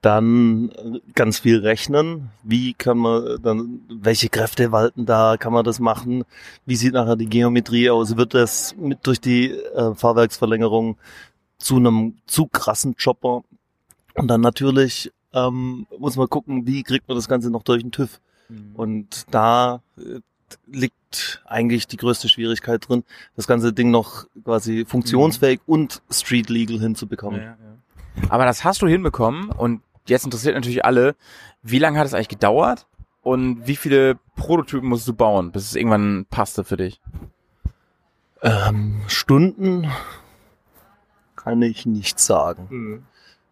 [0.00, 2.30] dann äh, ganz viel rechnen.
[2.42, 5.36] Wie kann man dann, welche Kräfte walten da?
[5.38, 6.24] Kann man das machen?
[6.66, 8.16] Wie sieht nachher die Geometrie aus?
[8.16, 10.96] Wird das mit durch die äh, Fahrwerksverlängerung
[11.58, 13.44] zu einem zu krassen Chopper?
[14.14, 17.90] Und dann natürlich ähm, muss man gucken, wie kriegt man das Ganze noch durch den
[17.90, 18.20] TÜV?
[18.74, 20.20] Und da äh,
[20.66, 23.04] liegt eigentlich die größte Schwierigkeit drin,
[23.36, 27.54] das ganze Ding noch quasi funktionsfähig und street legal hinzubekommen.
[28.28, 31.16] Aber das hast du hinbekommen und jetzt interessiert natürlich alle,
[31.62, 32.86] wie lange hat es eigentlich gedauert
[33.22, 37.00] und wie viele Prototypen musst du bauen, bis es irgendwann passte für dich?
[38.42, 39.90] Ähm, Stunden
[41.36, 43.06] kann ich nicht sagen.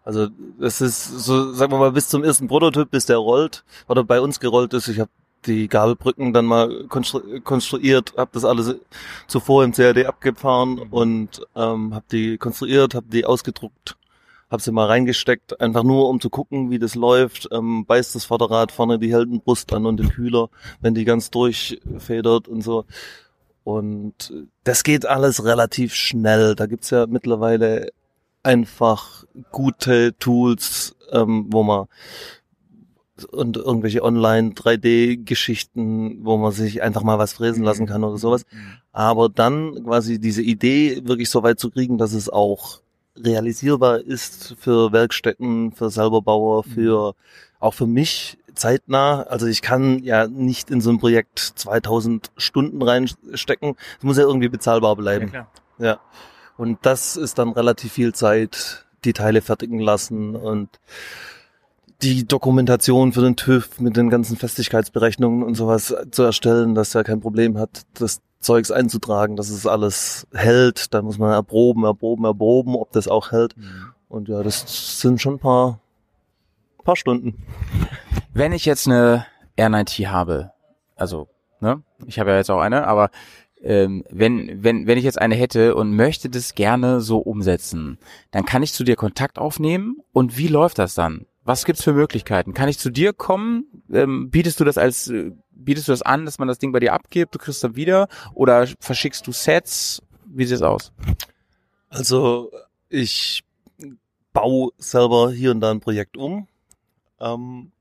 [0.05, 0.29] Also
[0.61, 4.21] es ist so, sagen wir mal, bis zum ersten Prototyp, bis der rollt oder bei
[4.21, 4.89] uns gerollt ist.
[4.89, 5.11] Ich habe
[5.47, 8.77] die Gabelbrücken dann mal konstru konstruiert, habe das alles
[9.27, 13.97] zuvor im CAD abgefahren und ähm, habe die konstruiert, habe die ausgedruckt,
[14.51, 17.49] habe sie mal reingesteckt, einfach nur um zu gucken, wie das läuft.
[17.53, 20.49] Ähm, beißt das Vorderrad vorne die Heldenbrust an und den Kühler,
[20.81, 22.85] wenn die ganz durchfedert und so.
[23.65, 24.33] Und
[24.65, 26.57] das geht alles relativ schnell.
[26.57, 27.93] Da gibt's ja mittlerweile
[28.43, 31.87] einfach gute Tools, ähm, wo man
[33.31, 38.45] und irgendwelche Online-3D-Geschichten, wo man sich einfach mal was fräsen lassen kann oder sowas.
[38.91, 42.81] Aber dann quasi diese Idee wirklich so weit zu kriegen, dass es auch
[43.17, 47.15] realisierbar ist für Werkstätten, für Selberbauer, für
[47.61, 49.23] auch für mich zeitnah.
[49.23, 53.77] Also ich kann ja nicht in so ein Projekt 2000 Stunden reinstecken.
[53.99, 55.33] Es muss ja irgendwie bezahlbar bleiben.
[55.79, 56.01] Ja.
[56.57, 60.69] Und das ist dann relativ viel Zeit, die Teile fertigen lassen und
[62.03, 67.05] die Dokumentation für den TÜV mit den ganzen Festigkeitsberechnungen und sowas zu erstellen, dass er
[67.05, 70.93] kein Problem hat, das Zeugs einzutragen, dass es alles hält.
[70.93, 73.55] Da muss man erproben, erproben, erproben, ob das auch hält.
[74.09, 75.79] Und ja, das sind schon ein paar,
[76.85, 77.45] paar Stunden.
[78.35, 80.53] Wenn ich jetzt eine R9T habe,
[80.97, 81.29] also,
[81.61, 83.11] ne, ich habe ja jetzt auch eine, aber
[83.63, 87.99] ähm, wenn, wenn, wenn ich jetzt eine hätte und möchte das gerne so umsetzen,
[88.31, 91.27] dann kann ich zu dir Kontakt aufnehmen und wie läuft das dann?
[91.45, 92.55] Was gibt's für Möglichkeiten?
[92.55, 93.65] Kann ich zu dir kommen?
[93.93, 96.81] Ähm, bietest du das als, äh, bietest du das an, dass man das Ding bei
[96.81, 98.09] dir abgibt, du kriegst dann wieder?
[98.35, 100.03] Oder verschickst du Sets?
[100.27, 100.93] Wie sieht's aus?
[101.89, 102.51] Also
[102.89, 103.45] ich
[104.33, 106.47] baue selber hier und da ein Projekt um.
[107.21, 107.73] Ähm,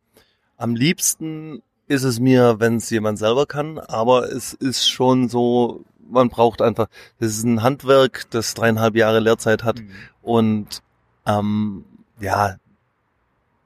[0.57, 5.83] am liebsten ist es mir, wenn es jemand selber kann, aber es ist schon so,
[6.09, 6.87] man braucht einfach,
[7.19, 9.81] das ist ein Handwerk, das dreieinhalb Jahre Lehrzeit hat
[10.21, 10.81] und
[11.25, 11.85] Ähm,
[12.19, 12.55] ja,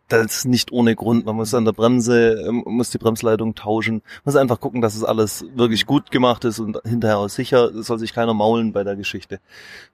[0.07, 1.25] das ist nicht ohne Grund.
[1.25, 3.95] Man muss an der Bremse, ähm, muss die Bremsleitung tauschen.
[3.95, 7.73] Man muss einfach gucken, dass es alles wirklich gut gemacht ist und hinterher auch sicher.
[7.73, 9.39] Es soll sich keiner maulen bei der Geschichte.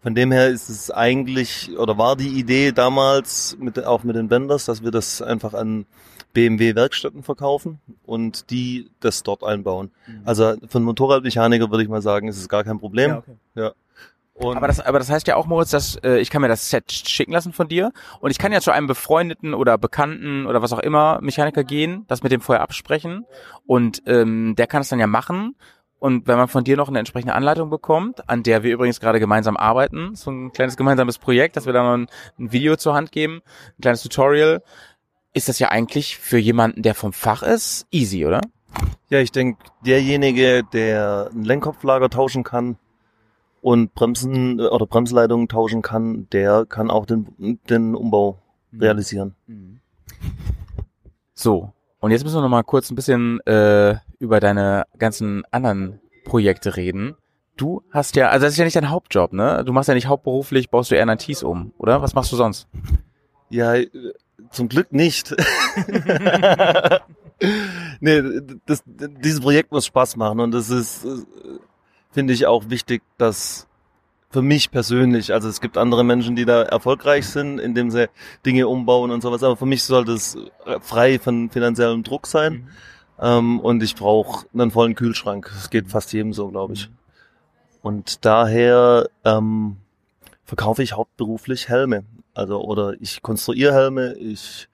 [0.01, 4.27] Von dem her ist es eigentlich, oder war die Idee damals, mit, auch mit den
[4.27, 5.85] Benders, dass wir das einfach an
[6.33, 9.91] BMW Werkstätten verkaufen und die das dort einbauen.
[10.25, 13.17] Also für einen Motorradmechaniker würde ich mal sagen, ist es gar kein Problem.
[13.17, 13.37] okay.
[13.55, 13.71] Ja.
[14.33, 16.69] Und Aber das, aber das heißt ja auch, Moritz, dass äh, ich kann mir das
[16.69, 17.91] Set schicken lassen von dir
[18.21, 22.05] und ich kann ja zu einem befreundeten oder Bekannten oder was auch immer Mechaniker gehen,
[22.07, 23.25] das mit dem vorher absprechen
[23.67, 25.55] und ähm, der kann es dann ja machen.
[25.99, 29.19] Und wenn man von dir noch eine entsprechende Anleitung bekommt, an der wir übrigens gerade
[29.19, 32.07] gemeinsam arbeiten, so ein kleines gemeinsames Projekt, dass wir da noch ein,
[32.39, 33.43] ein Video zur Hand geben,
[33.77, 34.63] ein kleines Tutorial,
[35.33, 38.41] ist das ja eigentlich für jemanden, der vom Fach ist, easy, oder?
[39.09, 42.77] Ja, ich denke, derjenige, der ein Lenkkopflager tauschen kann
[43.61, 48.39] und Bremsen äh, oder Bremsleitungen tauschen kann, der kann auch den, den Umbau
[48.73, 49.35] realisieren.
[51.33, 55.99] So, und jetzt müssen wir noch mal kurz ein bisschen äh, über deine ganzen anderen
[56.23, 57.15] Projekte reden.
[57.57, 59.63] Du hast ja, also das ist ja nicht dein Hauptjob, ne?
[59.65, 62.01] Du machst ja nicht hauptberuflich, baust du eher NITs um, oder?
[62.01, 62.67] Was machst du sonst?
[63.49, 63.75] Ja,
[64.51, 65.35] zum Glück nicht.
[67.99, 68.21] nee,
[68.65, 71.23] das, dieses Projekt muss Spaß machen und das ist, äh,
[72.11, 73.67] finde ich auch wichtig, dass
[74.29, 78.09] für mich persönlich, also es gibt andere Menschen, die da erfolgreich sind, indem sie
[78.45, 80.35] Dinge umbauen und sowas, aber für mich sollte es
[80.65, 82.69] äh, frei von finanziellem Druck sein
[83.19, 85.51] ähm, und ich brauche einen vollen Kühlschrank.
[85.53, 86.89] Das geht fast jedem so, glaube ich.
[87.81, 89.77] Und daher ähm,
[90.45, 92.03] verkaufe ich hauptberuflich Helme.
[92.33, 94.67] Also oder ich konstruiere Helme, ich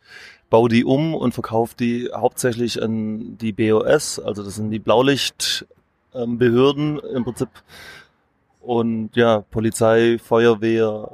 [0.50, 7.00] baue die um und verkaufe die hauptsächlich an die BOS, also das sind die Blaulichtbehörden
[7.00, 7.50] im Prinzip.
[8.62, 11.10] Und ja, Polizei, Feuerwehr,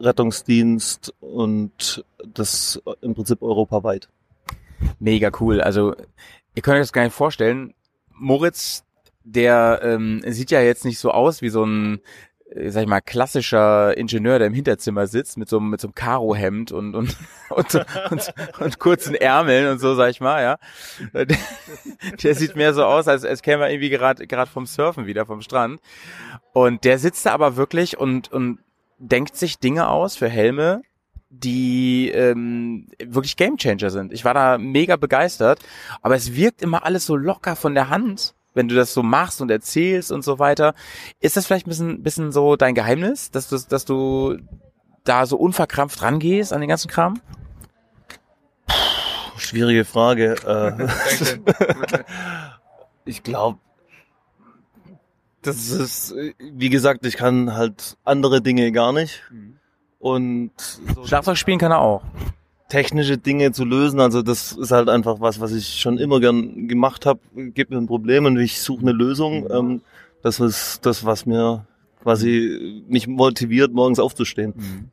[0.00, 4.08] Rettungsdienst und das im Prinzip europaweit.
[4.98, 5.60] Mega cool.
[5.60, 5.94] Also
[6.54, 7.74] ihr könnt euch das gar nicht vorstellen.
[8.12, 8.84] Moritz,
[9.24, 12.00] der ähm, sieht ja jetzt nicht so aus wie so ein
[12.68, 15.94] sag ich mal, klassischer Ingenieur, der im Hinterzimmer sitzt mit so, einem- mit so einem
[15.94, 17.16] Karohemd und, und,
[17.50, 17.74] und,
[18.10, 20.58] und, und kurzen Ärmeln und so, sag ich mal, ja.
[21.12, 21.26] Der,
[22.22, 25.26] der sieht mehr so aus, als, als käme er irgendwie gerade gerade vom Surfen wieder
[25.26, 25.80] vom Strand.
[26.52, 28.60] Und der sitzt da aber wirklich und, und
[28.98, 30.82] denkt sich Dinge aus für Helme,
[31.28, 34.12] die ähm, wirklich Gamechanger sind.
[34.12, 35.58] Ich war da mega begeistert,
[36.00, 39.40] aber es wirkt immer alles so locker von der Hand, wenn du das so machst
[39.40, 40.74] und erzählst und so weiter.
[41.20, 44.38] Ist das vielleicht ein bisschen, bisschen so dein Geheimnis, dass du, dass du
[45.04, 47.20] da so unverkrampft rangehst an den ganzen Kram?
[49.36, 50.34] Schwierige Frage.
[50.46, 50.88] Äh,
[53.04, 53.58] ich glaube,
[55.42, 59.22] das ist, wie gesagt, ich kann halt andere Dinge gar nicht.
[59.98, 62.02] Und so Schlagzeug spielen kann er auch.
[62.68, 66.68] Technische Dinge zu lösen, also das ist halt einfach was, was ich schon immer gern
[66.68, 67.20] gemacht habe.
[67.34, 69.48] Gibt mir ein Problem und ich suche eine Lösung.
[69.50, 69.82] Ähm,
[70.22, 71.66] das ist das, was mir
[72.02, 74.90] quasi mich motiviert, morgens aufzustehen.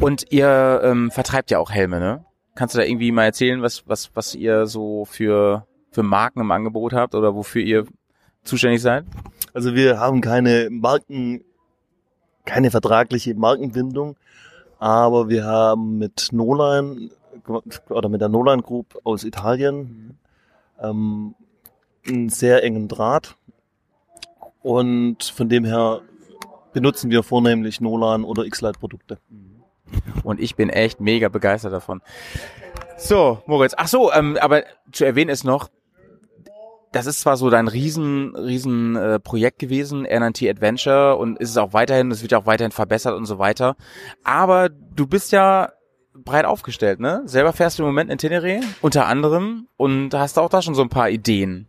[0.00, 2.24] Und ihr ähm, vertreibt ja auch Helme, ne?
[2.54, 6.50] Kannst du da irgendwie mal erzählen, was, was, was ihr so für, für Marken im
[6.50, 7.86] Angebot habt oder wofür ihr
[8.42, 9.04] zuständig seid?
[9.54, 11.44] Also wir haben keine Marken,
[12.44, 14.16] keine vertragliche Markenbindung,
[14.78, 17.10] aber wir haben mit Nolan
[17.88, 20.18] oder mit der Nolan Group aus Italien
[20.80, 21.34] ähm,
[22.06, 23.36] einen sehr engen Draht
[24.62, 26.02] und von dem her
[26.72, 29.18] benutzen wir vornehmlich Nolan oder X-Lite Produkte.
[30.22, 32.02] Und ich bin echt mega begeistert davon.
[32.98, 33.74] So, Moritz.
[33.76, 35.68] Ach so, ähm, aber zu erwähnen ist noch,
[36.92, 41.56] das ist zwar so dein riesen, riesen äh, Projekt gewesen, NNT Adventure, und ist es
[41.56, 43.76] auch weiterhin, es wird ja auch weiterhin verbessert und so weiter.
[44.24, 45.72] Aber du bist ja
[46.14, 47.22] breit aufgestellt, ne?
[47.26, 50.82] Selber fährst du im Moment in Tenere, unter anderem, und hast auch da schon so
[50.82, 51.66] ein paar Ideen.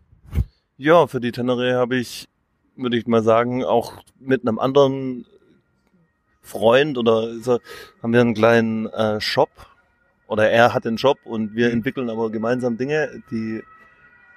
[0.77, 2.27] Ja, für die Tenere habe ich,
[2.75, 5.25] würde ich mal sagen, auch mit einem anderen
[6.41, 7.59] Freund oder so,
[8.01, 9.49] haben wir einen kleinen äh, Shop
[10.27, 13.61] oder er hat den Shop und wir entwickeln aber gemeinsam Dinge, die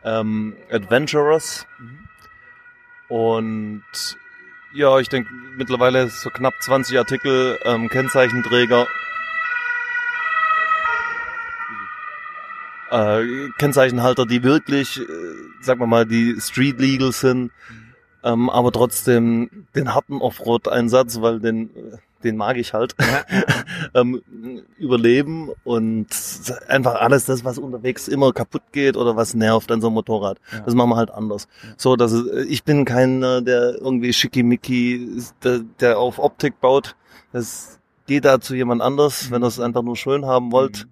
[0.05, 1.67] ähm, Adventurers.
[3.09, 3.83] Und
[4.73, 8.87] ja, ich denke mittlerweile so knapp 20 Artikel, ähm, Kennzeichenträger,
[12.91, 15.05] äh, Kennzeichenhalter, die wirklich, äh,
[15.61, 17.51] sagen wir mal, die Street Legal sind,
[18.23, 22.95] ähm, aber trotzdem den harten Offroad-Einsatz, weil den, äh, den mag ich halt,
[23.95, 24.23] ähm,
[24.79, 26.07] überleben und
[26.69, 30.39] einfach alles das, was unterwegs immer kaputt geht oder was nervt an so einem Motorrad.
[30.65, 31.49] Das machen wir halt anders.
[31.77, 36.97] So, dass es, äh, ich bin keiner, der irgendwie schickimicki, der, der auf Optik baut.
[37.33, 40.87] Das geht da zu jemand anders, wenn ihr es einfach nur schön haben wollt.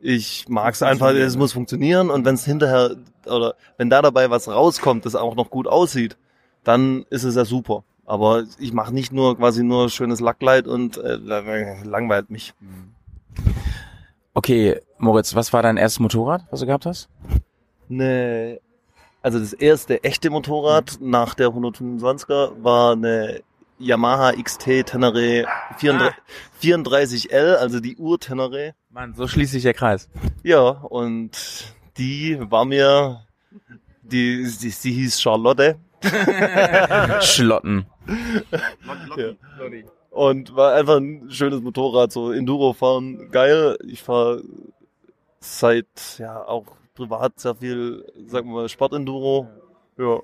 [0.00, 4.28] Ich mag es einfach, es muss funktionieren und wenn es hinterher oder wenn da dabei
[4.28, 6.18] was rauskommt, das auch noch gut aussieht,
[6.62, 7.84] dann ist es ja super.
[8.06, 12.54] Aber ich mache nicht nur quasi nur schönes Lacklight und äh, langweilt mich.
[14.34, 17.08] Okay, Moritz, was war dein erstes Motorrad, was du gehabt hast?
[17.88, 18.60] Ne,
[19.22, 23.42] also das erste echte Motorrad nach der 125er war eine
[23.78, 25.46] Yamaha XT Tenere
[25.78, 28.74] 34, 34L, also die Ur-Tenere.
[28.90, 30.10] Mann, so schließt sich der Kreis.
[30.42, 31.30] Ja, und
[31.96, 33.24] die war mir,
[34.02, 35.76] die, die, sie hieß Charlotte.
[37.22, 37.86] Schlotten.
[39.16, 39.32] Ja.
[40.10, 43.76] Und war einfach ein schönes Motorrad, so Enduro fahren, geil.
[43.86, 44.42] Ich fahre
[45.40, 49.48] seit, ja, auch privat sehr viel, sagen wir mal, Sport-Enduro.
[49.98, 50.20] Ja.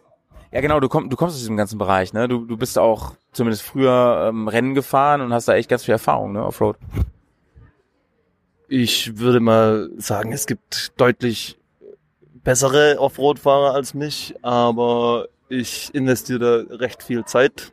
[0.52, 2.26] Ja, genau, du, komm, du kommst aus diesem ganzen Bereich, ne?
[2.26, 5.92] Du, du bist auch zumindest früher ähm, Rennen gefahren und hast da echt ganz viel
[5.92, 6.76] Erfahrung, ne, Offroad.
[8.68, 11.58] Ich würde mal sagen, es gibt deutlich
[12.42, 17.72] bessere Offroad-Fahrer als mich, aber ich investiere da recht viel Zeit.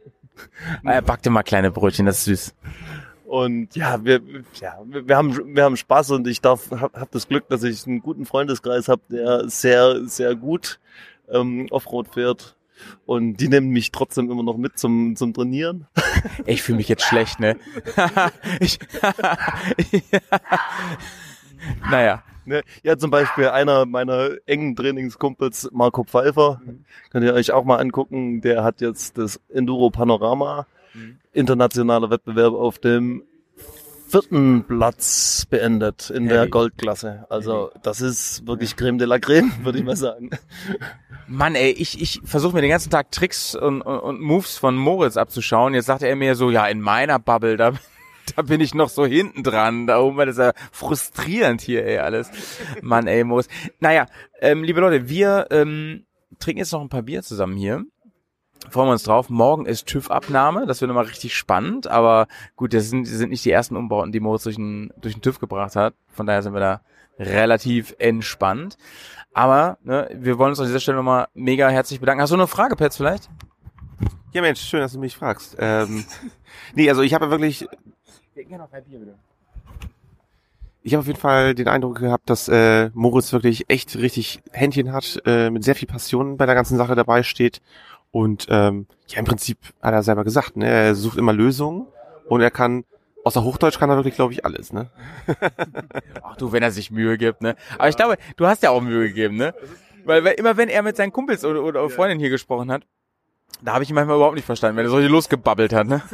[0.84, 2.56] Er backte mal kleine Brötchen, das ist süß.
[3.26, 4.22] Und ja, wir,
[4.62, 7.86] ja, wir haben, wir haben Spaß und ich darf, hab, hab das Glück, dass ich
[7.86, 10.80] einen guten Freundeskreis habe, der sehr, sehr gut
[11.30, 12.56] ähm, Offroad fährt.
[13.06, 15.88] Und die nehmen mich trotzdem immer noch mit zum, zum Trainieren.
[16.46, 17.58] Ich fühle mich jetzt schlecht, ne?
[18.60, 18.80] ich,
[21.92, 22.24] naja.
[22.46, 22.64] Ne?
[22.82, 26.62] Ja, zum Beispiel einer meiner engen Trainingskumpels, Marco Pfeiffer,
[27.12, 30.66] könnt ihr euch auch mal angucken, der hat jetzt das Enduro Panorama,
[31.34, 33.24] internationaler Wettbewerb auf dem
[34.08, 36.50] vierten Platz beendet in der Heavy.
[36.52, 37.26] Goldklasse.
[37.30, 40.30] Also das ist wirklich Creme de la Creme, würde ich mal sagen.
[41.28, 44.76] Mann, ey, ich, ich versuche mir den ganzen Tag Tricks und, und, und Moves von
[44.76, 45.74] Moritz abzuschauen.
[45.74, 47.74] Jetzt sagt er mir so, ja, in meiner Bubble, da,
[48.36, 49.88] da bin ich noch so hinten dran.
[49.88, 52.30] Da oben das ist ja frustrierend hier, ey, alles.
[52.82, 53.48] Mann, ey, Moritz.
[53.80, 54.08] Naja,
[54.42, 56.06] ähm, liebe Leute, wir ähm,
[56.40, 57.86] trinken jetzt noch ein paar Bier zusammen hier.
[58.70, 59.30] Freuen wir uns drauf.
[59.30, 60.66] Morgen ist TÜV-Abnahme.
[60.66, 61.88] Das wird nochmal richtig spannend.
[61.88, 65.14] Aber gut, das sind, das sind nicht die ersten Umbauten, die Moritz durch den, durch
[65.14, 65.94] den TÜV gebracht hat.
[66.08, 66.82] Von daher sind wir da
[67.20, 68.78] relativ entspannt.
[69.34, 72.22] Aber ne, wir wollen uns an dieser Stelle nochmal mega herzlich bedanken.
[72.22, 73.30] Hast du eine Frage, Pets, vielleicht?
[74.34, 75.56] Ja, Mensch, schön, dass du mich fragst.
[75.60, 76.06] Ähm,
[76.76, 77.68] nee, also ich habe wirklich,
[80.88, 84.94] ich habe auf jeden Fall den Eindruck gehabt, dass äh, Moritz wirklich echt richtig Händchen
[84.94, 87.62] hat, äh, mit sehr viel Passion bei der ganzen Sache dabei steht.
[88.12, 91.88] Und ähm, ja, im Prinzip hat er selber gesagt, ne, er sucht immer Lösungen
[92.30, 92.86] und er kann,
[93.26, 94.90] außer Hochdeutsch kann er wirklich, glaube ich, alles, ne?
[96.24, 97.58] Ach du, wenn er sich Mühe gibt, ne?
[97.78, 99.54] Aber ich glaube, du hast ja auch Mühe gegeben, ne?
[100.06, 102.84] Weil, weil immer wenn er mit seinen Kumpels oder, oder Freundinnen hier gesprochen hat,
[103.62, 106.02] da habe ich ihn manchmal überhaupt nicht verstanden, wenn er so hier losgebabbelt hat, ne?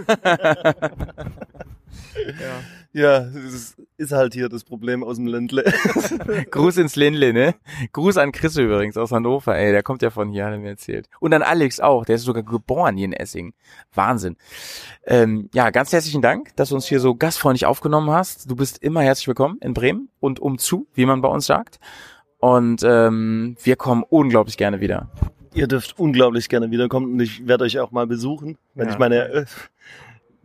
[2.95, 5.63] Ja, es ist halt hier das Problem aus dem Ländle.
[6.51, 7.55] Gruß ins Ländle, ne?
[7.91, 10.69] Gruß an Chris übrigens aus Hannover, ey, der kommt ja von hier, hat er mir
[10.69, 11.09] erzählt.
[11.19, 13.53] Und an Alex auch, der ist sogar geboren hier in Essingen.
[13.95, 14.37] Wahnsinn.
[15.07, 18.49] Ähm, ja, ganz herzlichen Dank, dass du uns hier so gastfreundlich aufgenommen hast.
[18.49, 21.79] Du bist immer herzlich willkommen in Bremen und umzu, wie man bei uns sagt.
[22.37, 25.09] Und ähm, wir kommen unglaublich gerne wieder.
[25.53, 28.93] Ihr dürft unglaublich gerne wiederkommen und ich werde euch auch mal besuchen, wenn Ja.
[28.93, 29.45] ich meine äh,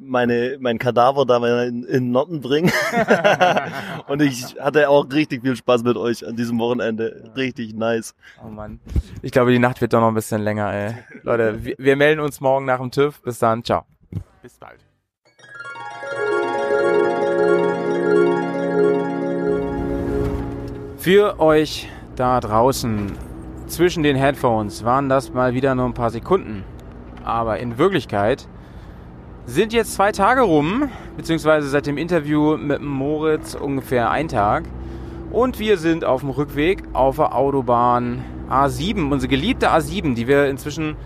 [0.00, 2.70] meine mein Kadaver da mal in, in Norden bringe.
[4.06, 7.32] und ich hatte auch richtig viel Spaß mit euch an diesem Wochenende.
[7.36, 8.14] Richtig nice.
[8.44, 8.80] Oh Mann.
[9.22, 10.94] Ich glaube, die Nacht wird doch noch ein bisschen länger, ey.
[11.22, 13.20] Leute, wir, wir melden uns morgen nach dem TÜV.
[13.22, 13.84] Bis dann, ciao.
[14.42, 14.78] Bis bald.
[20.98, 23.12] Für euch da draußen
[23.68, 26.64] zwischen den Headphones waren das mal wieder nur ein paar Sekunden.
[27.24, 28.48] Aber in Wirklichkeit
[29.46, 34.64] sind jetzt zwei Tage rum, beziehungsweise seit dem Interview mit Moritz ungefähr ein Tag.
[35.31, 40.46] Und wir sind auf dem Rückweg auf der Autobahn A7, unsere geliebte A7, die wir
[40.46, 40.96] inzwischen,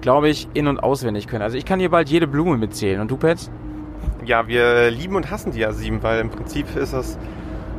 [0.00, 1.42] glaube ich, in- und auswendig können.
[1.42, 3.00] Also ich kann hier bald jede Blume mitzählen.
[3.00, 3.50] Und du, Pets?
[4.24, 7.18] Ja, wir lieben und hassen die A7, weil im Prinzip ist das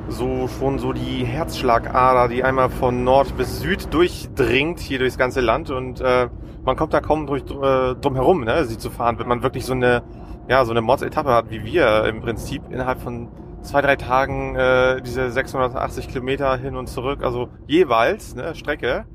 [0.10, 5.42] so schon so die Herzschlagader, die einmal von Nord bis Süd durchdringt, hier durchs ganze
[5.42, 6.30] Land und äh,
[6.64, 9.66] man kommt da kaum durch, äh, drum herum, ne, sie zu fahren, wenn man wirklich
[9.66, 10.04] so eine,
[10.48, 13.30] ja, so eine Mods-Etappe hat, wie wir im Prinzip innerhalb von
[13.62, 19.06] zwei, drei Tagen äh, diese 680 Kilometer hin und zurück, also jeweils, ne, Strecke,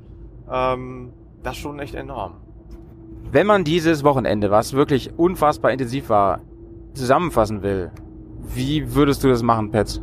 [0.51, 2.41] ähm, das ist schon echt enorm.
[3.31, 6.39] Wenn man dieses Wochenende, was wirklich unfassbar intensiv war,
[6.93, 7.91] zusammenfassen will,
[8.53, 10.01] wie würdest du das machen, Pets?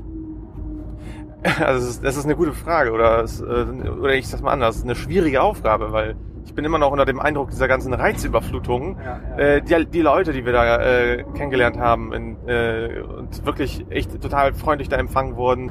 [1.60, 4.52] Also das ist, das ist eine gute Frage oder, es, äh, oder ich sag's mal
[4.52, 6.16] anders, eine schwierige Aufgabe, weil
[6.46, 8.98] ich bin immer noch unter dem Eindruck dieser ganzen Reizüberflutung.
[9.36, 14.20] Äh, die, die Leute, die wir da äh, kennengelernt haben in, äh, und wirklich echt
[14.20, 15.70] total freundlich da empfangen wurden.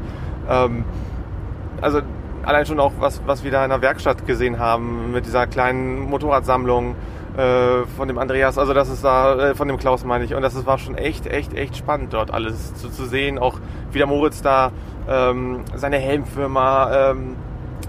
[0.50, 0.84] Ähm,
[1.82, 2.02] also
[2.44, 6.10] allein schon auch, was, was wir da in der Werkstatt gesehen haben mit dieser kleinen
[6.10, 6.96] Motorradsammlung
[7.38, 10.42] äh, von dem Andreas, also das ist da, äh, von dem Klaus meine ich, und
[10.44, 13.60] das ist, war schon echt, echt, echt spannend dort alles zu, zu sehen, auch
[13.92, 14.72] wie der Moritz da
[15.10, 17.36] ähm, seine Helmfirma ähm,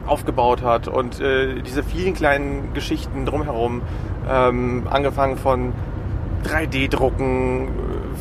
[0.07, 3.83] aufgebaut hat und äh, diese vielen kleinen Geschichten drumherum,
[4.29, 5.73] ähm, angefangen von
[6.45, 7.69] 3D-Drucken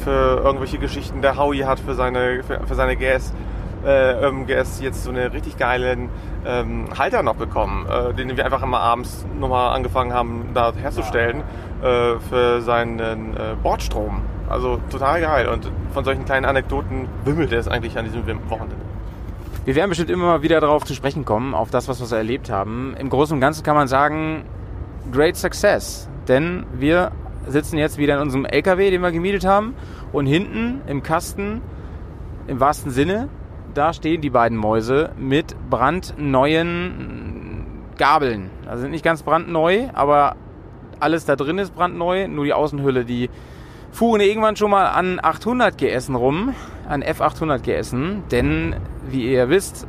[0.03, 1.21] für irgendwelche Geschichten.
[1.21, 3.33] Der Howie hat für seine, für, für seine GS,
[3.85, 6.09] äh, ähm, GS jetzt so eine richtig geilen
[6.45, 11.43] ähm, Halter noch bekommen, äh, den wir einfach immer abends nochmal angefangen haben, da herzustellen
[11.81, 14.21] äh, für seinen äh, Bordstrom.
[14.53, 18.75] Also total geil und von solchen kleinen Anekdoten wimmelt es eigentlich an diesem Wochenende.
[19.65, 22.15] Wir werden bestimmt immer mal wieder darauf zu sprechen kommen, auf das, was wir so
[22.15, 22.95] erlebt haben.
[22.99, 24.45] Im Großen und Ganzen kann man sagen,
[25.11, 26.07] great success.
[26.27, 27.11] Denn wir
[27.47, 29.73] sitzen jetzt wieder in unserem LKW, den wir gemietet haben.
[30.11, 31.63] Und hinten im Kasten,
[32.45, 33.29] im wahrsten Sinne,
[33.73, 37.65] da stehen die beiden Mäuse mit brandneuen
[37.97, 38.51] Gabeln.
[38.67, 40.35] Also sind nicht ganz brandneu, aber
[40.99, 42.27] alles da drin ist brandneu.
[42.27, 43.31] Nur die Außenhülle, die
[43.93, 46.53] fuhren irgendwann schon mal an 800 GSen rum,
[46.89, 48.75] an F800 GSen, denn
[49.07, 49.87] wie ihr wisst,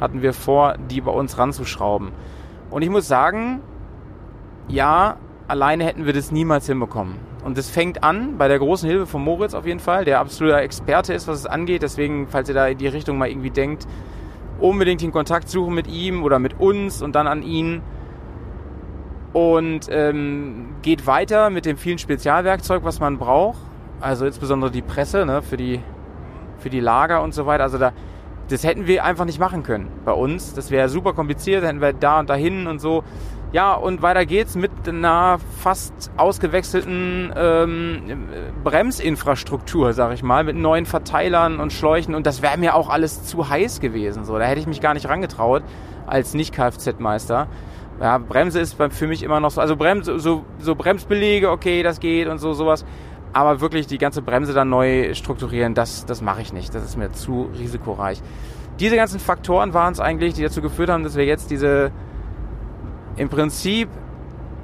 [0.00, 2.10] hatten wir vor, die bei uns ranzuschrauben.
[2.70, 3.60] Und ich muss sagen,
[4.66, 7.14] ja, alleine hätten wir das niemals hinbekommen.
[7.44, 10.60] Und das fängt an bei der großen Hilfe von Moritz auf jeden Fall, der absoluter
[10.60, 11.82] Experte ist, was es angeht.
[11.82, 13.86] Deswegen, falls ihr da in die Richtung mal irgendwie denkt,
[14.58, 17.80] unbedingt den Kontakt suchen mit ihm oder mit uns und dann an ihn
[19.32, 23.58] und ähm, geht weiter mit dem vielen Spezialwerkzeug, was man braucht.
[24.00, 25.80] Also insbesondere die Presse ne, für, die,
[26.58, 27.64] für die Lager und so weiter.
[27.64, 27.92] Also da,
[28.48, 30.54] das hätten wir einfach nicht machen können bei uns.
[30.54, 33.04] Das wäre super kompliziert, hätten wir da und dahin und so.
[33.50, 38.28] Ja, und weiter geht's mit einer fast ausgewechselten ähm,
[38.62, 42.14] Bremsinfrastruktur, sag ich mal, mit neuen Verteilern und Schläuchen.
[42.14, 44.26] Und das wäre mir auch alles zu heiß gewesen.
[44.26, 45.62] So, da hätte ich mich gar nicht rangetraut
[46.06, 47.48] als Nicht-Kfz-Meister
[48.00, 52.00] ja, Bremse ist für mich immer noch so, also Bremse, so, so Bremsbelege, okay, das
[52.00, 52.84] geht und so sowas.
[53.32, 56.74] Aber wirklich die ganze Bremse dann neu strukturieren, das, das mache ich nicht.
[56.74, 58.22] Das ist mir zu risikoreich.
[58.80, 61.90] Diese ganzen Faktoren waren es eigentlich, die dazu geführt haben, dass wir jetzt diese
[63.16, 63.88] im Prinzip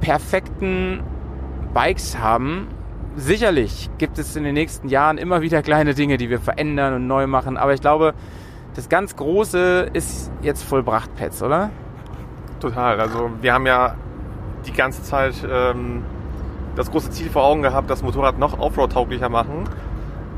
[0.01, 1.03] perfekten
[1.75, 2.69] Bikes haben.
[3.17, 7.07] Sicherlich gibt es in den nächsten Jahren immer wieder kleine Dinge, die wir verändern und
[7.09, 7.57] neu machen.
[7.57, 8.15] Aber ich glaube,
[8.75, 11.71] das ganz Große ist jetzt vollbracht, Pets, oder?
[12.65, 12.99] Total.
[12.99, 13.95] Also wir haben ja
[14.65, 16.03] die ganze Zeit ähm,
[16.77, 19.65] das große Ziel vor Augen gehabt, das Motorrad noch Offroad-tauglicher machen.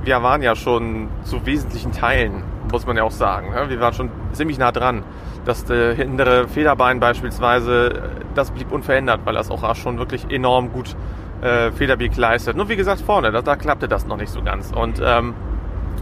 [0.03, 3.51] Wir waren ja schon zu wesentlichen Teilen, muss man ja auch sagen.
[3.51, 3.71] Ne?
[3.71, 5.05] Wir waren schon ziemlich nah dran.
[5.45, 10.97] Das äh, hintere Federbein beispielsweise, das blieb unverändert, weil das auch schon wirklich enorm gut
[11.43, 12.57] äh, Federweg leistet.
[12.57, 14.73] Nur wie gesagt vorne, da, da klappte das noch nicht so ganz.
[14.73, 15.33] Und ähm,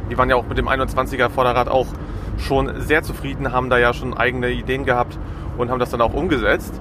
[0.09, 1.89] wir waren ja auch mit dem 21er Vorderrad auch
[2.39, 5.19] schon sehr zufrieden, haben da ja schon eigene Ideen gehabt
[5.57, 6.81] und haben das dann auch umgesetzt.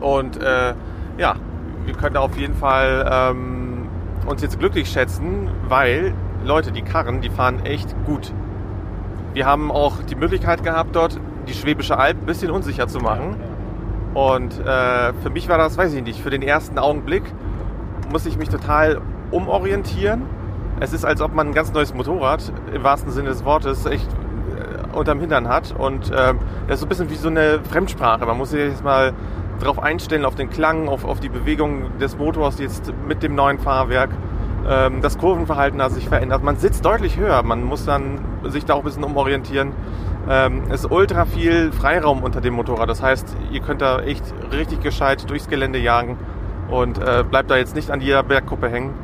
[0.00, 0.74] Und äh,
[1.18, 1.36] ja,
[1.84, 3.88] wir können da auf jeden Fall ähm,
[4.26, 8.32] uns jetzt glücklich schätzen, weil Leute, die Karren, die fahren echt gut.
[9.34, 13.36] Wir haben auch die Möglichkeit gehabt, dort die Schwäbische Alb ein bisschen unsicher zu machen.
[14.14, 17.22] Und äh, für mich war das, weiß ich nicht, für den ersten Augenblick
[18.10, 20.22] muss ich mich total umorientieren.
[20.80, 24.08] Es ist, als ob man ein ganz neues Motorrad, im wahrsten Sinne des Wortes, echt
[24.92, 25.74] unterm Hintern hat.
[25.76, 28.24] Und ähm, das ist so ein bisschen wie so eine Fremdsprache.
[28.26, 29.12] Man muss sich jetzt mal
[29.60, 33.58] darauf einstellen, auf den Klang, auf, auf die Bewegung des Motors jetzt mit dem neuen
[33.58, 34.10] Fahrwerk.
[34.68, 36.42] Ähm, das Kurvenverhalten hat sich verändert.
[36.42, 37.42] Man sitzt deutlich höher.
[37.42, 39.72] Man muss dann sich da auch ein bisschen umorientieren.
[40.28, 42.88] Ähm, es ist ultra viel Freiraum unter dem Motorrad.
[42.88, 44.22] Das heißt, ihr könnt da echt
[44.52, 46.18] richtig gescheit durchs Gelände jagen
[46.70, 48.94] und äh, bleibt da jetzt nicht an jeder Bergkuppe hängen.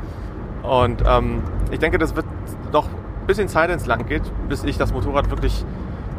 [0.63, 2.27] Und ähm, ich denke, das wird
[2.73, 2.89] noch
[3.27, 5.65] bisschen Zeit ins Land geht, bis ich das Motorrad wirklich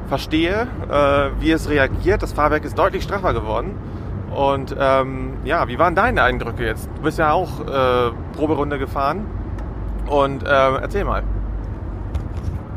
[0.08, 2.24] verstehe, äh, wie es reagiert.
[2.24, 3.76] Das Fahrwerk ist deutlich straffer geworden.
[4.34, 6.90] Und ähm, ja, wie waren deine Eindrücke jetzt?
[6.98, 9.26] Du bist ja auch äh, Proberunde gefahren.
[10.08, 11.24] Und äh, erzähl mal.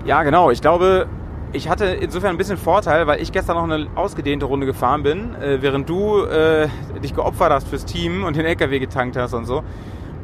[0.05, 0.51] Ja, genau.
[0.51, 1.07] Ich glaube,
[1.53, 5.35] ich hatte insofern ein bisschen Vorteil, weil ich gestern noch eine ausgedehnte Runde gefahren bin,
[5.35, 6.68] äh, während du äh,
[7.03, 9.62] dich geopfert hast fürs Team und den LKW getankt hast und so.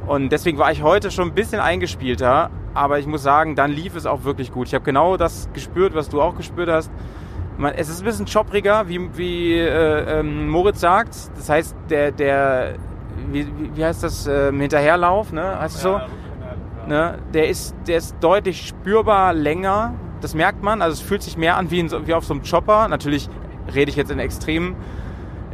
[0.07, 3.97] Und deswegen war ich heute schon ein bisschen eingespielter, aber ich muss sagen, dann lief
[3.97, 4.69] es auch wirklich gut.
[4.69, 6.91] Ich habe genau das gespürt, was du auch gespürt hast.
[7.59, 11.17] Man, es ist ein bisschen choppriger, wie, wie äh, ähm, Moritz sagt.
[11.37, 12.75] Das heißt, der, der
[13.33, 15.59] wie, wie heißt das, ähm, Hinterherlauf, ne?
[15.59, 16.01] Heißt es so?
[16.87, 17.19] Ne?
[17.35, 19.95] Der, ist, der ist deutlich spürbar länger.
[20.21, 20.83] Das merkt man.
[20.83, 22.87] Also es fühlt sich mehr an wie, in, wie auf so einem Chopper.
[22.89, 23.29] Natürlich
[23.75, 24.77] rede ich jetzt in extremen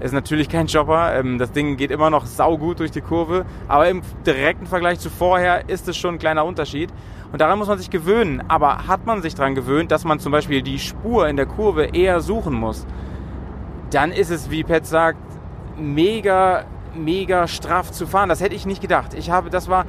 [0.03, 1.15] Ist natürlich kein Chopper.
[1.15, 3.47] Ähm, das Ding geht immer noch saugut durch die Kurve.
[3.69, 6.91] Aber im direkten Vergleich zu vorher ist es schon ein kleiner Unterschied.
[7.31, 8.43] Und daran muss man sich gewöhnen.
[8.49, 11.85] Aber hat man sich daran gewöhnt, dass man zum Beispiel die Spur in der Kurve
[11.85, 12.85] eher suchen muss,
[13.91, 15.19] dann ist es, wie Pet sagt,
[15.79, 16.65] mega,
[16.97, 18.29] mega straff zu fahren.
[18.29, 19.15] Das hätte ich nicht gedacht.
[19.15, 19.87] Ich habe, das war,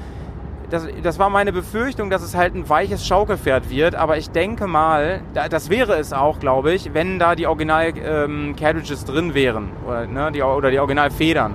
[0.74, 3.94] das, das war meine Befürchtung, dass es halt ein weiches Schaukelpferd wird.
[3.96, 9.06] Aber ich denke mal, da- das wäre es auch, glaube ich, wenn da die Original-Carriages
[9.06, 9.70] drin wären.
[9.88, 11.54] Oder, ne, die, oder die Originalfedern.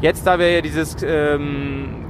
[0.00, 2.04] Jetzt, da wir ja dieses, ähm,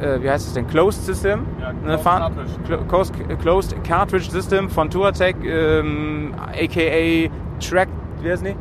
[0.00, 1.44] äh, wie heißt es denn, Closed System
[1.84, 2.32] ne, fahren,
[2.66, 7.30] Clo- Closed, Closed Cartridge System von Touratech, ähm, aka
[7.60, 7.88] Track,
[8.22, 8.54] wie heißt die?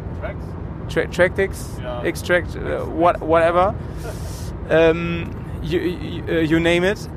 [0.94, 3.74] Tra Tractix, Extract, äh, what, whatever.
[4.70, 5.28] ähm,
[5.66, 7.10] you, you, you name it.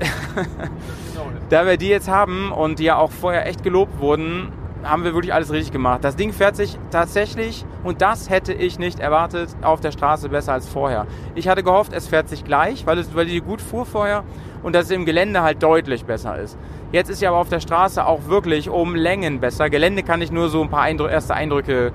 [1.48, 4.52] da wir die jetzt haben und die ja auch vorher echt gelobt wurden,
[4.84, 6.04] haben wir wirklich alles richtig gemacht.
[6.04, 10.52] Das Ding fährt sich tatsächlich, und das hätte ich nicht erwartet, auf der Straße besser
[10.52, 11.06] als vorher.
[11.34, 14.24] Ich hatte gehofft, es fährt sich gleich, weil, es, weil die gut fuhr vorher
[14.62, 16.56] und dass es im Gelände halt deutlich besser ist.
[16.92, 19.68] Jetzt ist sie aber auf der Straße auch wirklich um Längen besser.
[19.68, 21.92] Gelände kann ich nur so ein paar Eindrü erste Eindrücke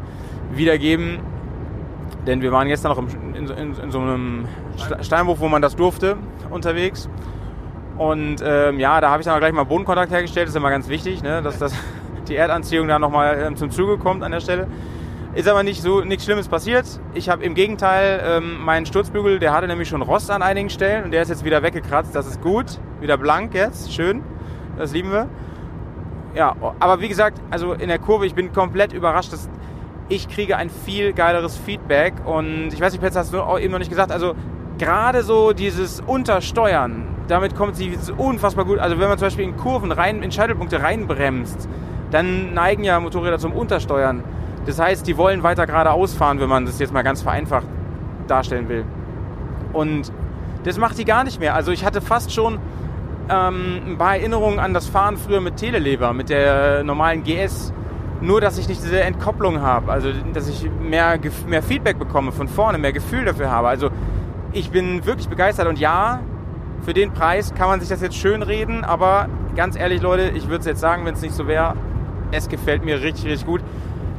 [0.51, 1.20] wiedergeben.
[2.28, 4.47] Denn wir waren gestern noch in, in, in so einem
[4.78, 6.17] Ste- Steinwurf, wo man das durfte,
[6.49, 7.09] unterwegs.
[7.97, 10.47] Und ähm, ja, da habe ich dann auch gleich mal Bodenkontakt hergestellt.
[10.47, 11.41] Das ist immer ganz wichtig, ne?
[11.41, 11.74] dass das,
[12.28, 14.67] die Erdanziehung da nochmal ähm, zum Zuge kommt an der Stelle.
[15.36, 16.86] Ist aber nicht so nichts Schlimmes passiert.
[17.15, 21.05] Ich habe im Gegenteil ähm, meinen Sturzbügel, der hatte nämlich schon Rost an einigen Stellen
[21.05, 22.15] und der ist jetzt wieder weggekratzt.
[22.15, 24.21] Das ist gut, wieder blank jetzt, schön.
[24.78, 25.28] Das lieben wir.
[26.36, 29.49] Ja, aber wie gesagt, also in der Kurve, ich bin komplett überrascht, dass
[30.09, 33.80] ich kriege ein viel geileres Feedback und ich weiß nicht, Petz, hast du eben noch
[33.80, 34.34] nicht gesagt, also
[34.84, 38.79] gerade so dieses Untersteuern, damit kommt sie unfassbar gut.
[38.79, 41.69] Also wenn man zum Beispiel in Kurven rein, in Scheitelpunkte reinbremst,
[42.11, 44.23] dann neigen ja Motorräder zum Untersteuern.
[44.65, 47.65] Das heißt, die wollen weiter geradeaus fahren, wenn man das jetzt mal ganz vereinfacht
[48.27, 48.84] darstellen will.
[49.71, 50.11] Und
[50.65, 51.55] das macht die gar nicht mehr.
[51.55, 52.59] Also ich hatte fast schon
[53.29, 57.73] ähm, ein paar Erinnerungen an das Fahren früher mit Telelever, mit der normalen GS.
[58.19, 59.91] Nur, dass ich nicht diese Entkopplung habe.
[59.91, 63.67] Also, dass ich mehr, mehr Feedback bekomme von vorne, mehr Gefühl dafür habe.
[63.67, 63.89] Also,
[64.54, 65.68] ich bin wirklich begeistert.
[65.68, 66.22] Und ja,
[66.84, 68.84] für den Preis kann man sich das jetzt schön reden.
[68.84, 71.76] Aber ganz ehrlich, Leute, ich würde es jetzt sagen, wenn es nicht so wäre,
[72.32, 73.62] es gefällt mir richtig, richtig gut.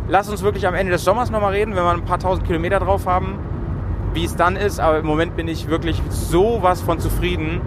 [0.09, 2.79] Lass uns wirklich am Ende des Sommers nochmal reden, wenn wir ein paar tausend Kilometer
[2.79, 3.39] drauf haben,
[4.13, 4.81] wie es dann ist.
[4.81, 7.61] Aber im Moment bin ich wirklich sowas von zufrieden.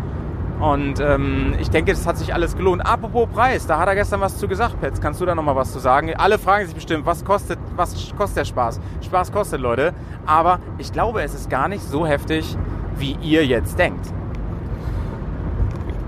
[0.59, 2.83] Und ähm, ich denke, das hat sich alles gelohnt.
[2.85, 4.99] Apropos Preis, da hat er gestern was zu gesagt, Petz.
[4.99, 6.13] Kannst du da nochmal was zu sagen?
[6.15, 8.79] Alle fragen sich bestimmt, was kostet, was kostet der Spaß?
[9.05, 9.93] Spaß kostet, Leute.
[10.25, 12.57] Aber ich glaube, es ist gar nicht so heftig,
[12.97, 14.11] wie ihr jetzt denkt.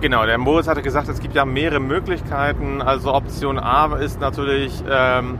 [0.01, 2.81] Genau, der Moritz hatte gesagt, es gibt ja mehrere Möglichkeiten.
[2.81, 5.37] Also Option A ist natürlich, ähm,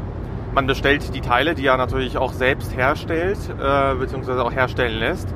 [0.53, 5.33] man bestellt die Teile, die er natürlich auch selbst herstellt, äh, beziehungsweise auch herstellen lässt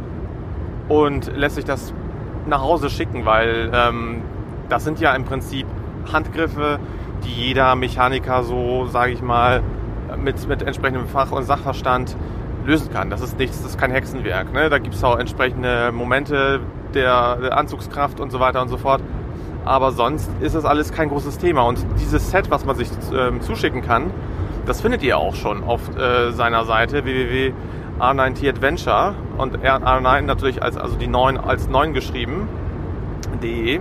[0.89, 1.93] und lässt sich das
[2.47, 4.21] nach Hause schicken, weil ähm,
[4.69, 5.65] das sind ja im Prinzip
[6.11, 6.79] Handgriffe,
[7.23, 9.61] die jeder Mechaniker so, sage ich mal,
[10.17, 12.15] mit, mit entsprechendem Fach- und Sachverstand
[12.65, 13.09] lösen kann.
[13.09, 14.53] Das ist nichts, das ist kein Hexenwerk.
[14.53, 14.69] Ne?
[14.69, 16.59] Da gibt es auch entsprechende Momente
[16.93, 19.01] der, der Anzugskraft und so weiter und so fort.
[19.65, 21.63] Aber sonst ist das alles kein großes Thema.
[21.63, 24.11] Und dieses Set, was man sich ähm, zuschicken kann,
[24.65, 27.05] das findet ihr auch schon auf äh, seiner Seite
[27.99, 32.47] www.r9t Adventure und R9 natürlich als also die 9 als 9 geschrieben.
[33.41, 33.79] De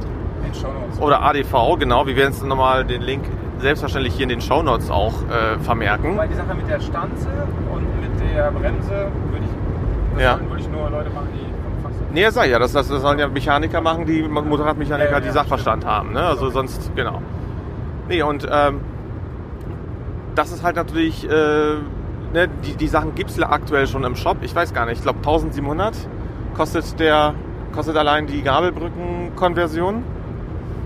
[1.01, 2.07] oder ADV, genau.
[2.07, 3.25] Wir werden jetzt nochmal den Link
[3.59, 6.17] selbstverständlich hier in den Shownotes auch äh, vermerken.
[6.19, 7.29] Weil die Sache mit der Stanze
[7.73, 8.91] und mit der Bremse
[9.31, 10.31] würde ich, das Ja.
[10.33, 11.53] sollten wirklich nur Leute machen, die.
[12.13, 15.21] Nee, das sag ich ja, das, das sollen ja Mechaniker machen, die Motorradmechaniker, Ja, ja,
[15.21, 16.13] die Sachverstand haben.
[16.13, 16.21] Ne?
[16.23, 17.23] Also sonst, genau.
[18.09, 18.81] Nee, und ähm,
[20.35, 21.77] das ist halt natürlich, äh,
[22.33, 24.39] ne, die, die Sachen gibt es aktuell schon im Shop.
[24.43, 25.95] Ich weiß gar nicht, ich glaube 1700
[26.55, 27.35] kostet der,
[27.75, 30.05] kostet allein die Gabelbrücken-Konversion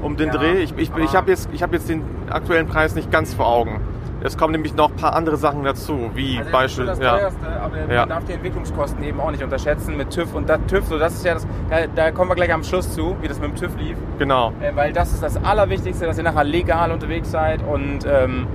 [0.02, 0.58] um den Ja, Dreh.
[0.58, 3.80] Ich, ich, ich habe jetzt, ich hab jetzt den aktuellen Preis nicht ganz vor Augen.
[4.22, 6.86] Es kommen nämlich noch ein paar andere Sachen dazu, wie Also Beispiel.
[6.86, 7.12] das ist ja.
[7.12, 8.00] das teuerste, aber Ja.
[8.00, 11.14] man darf die Entwicklungskosten eben auch nicht unterschätzen mit TÜV und das TÜV, so das
[11.14, 13.56] ist ja das, da, da kommen wir gleich am Schluss zu, wie das mit dem
[13.56, 14.52] TÜV lief, Genau.
[14.60, 18.46] äh, weil das ist das Allerwichtigste, dass ihr nachher legal unterwegs seid und ähm,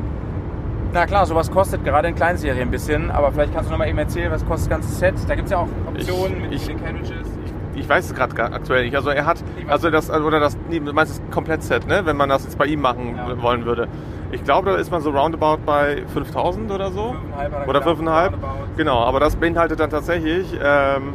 [0.94, 3.88] na klar, sowas kostet gerade in Kleinserie ein bisschen, aber vielleicht kannst du noch mal
[3.88, 5.16] eben erzählen, was kostet das ganze Set?
[5.28, 7.28] Da gibt es ja auch Optionen Ich- mit ich- den Carriages.
[7.74, 8.96] Ich weiß es gerade aktuell nicht.
[8.96, 9.38] Also er hat,
[9.68, 12.02] also das, oder das, nee, du meinst das Komplettset, ne?
[12.06, 13.42] Wenn man das jetzt bei ihm machen Ja.
[13.42, 13.88] wollen würde.
[14.34, 17.14] Ich glaube, da ist man so roundabout bei 5000 oder so.
[17.14, 18.34] Fünfeinhalb hat er Oder gesagt, 5,5.
[18.34, 18.48] roundabout.
[18.78, 21.14] Genau, aber das beinhaltet dann tatsächlich ähm,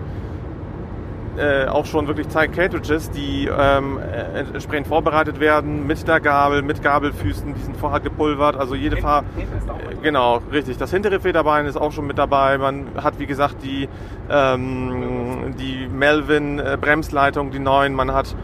[1.39, 6.63] äh, auch schon wirklich Zeit Cartridges, die ähm, äh, entsprechend vorbereitet werden mit der Gabel,
[6.63, 8.57] mit Gabelfüßen, die sind vorher gepulvert.
[8.57, 10.79] Also jede Fahr äh, genau richtig.
[10.79, 12.59] Das hintere Federbein ist auch schon mit dabei.
[12.59, 13.89] Man hat wie gesagt die
[14.31, 17.95] ähm, die Melvin äh, Bremsleitung, die neuen.
[17.95, 18.35] Man hat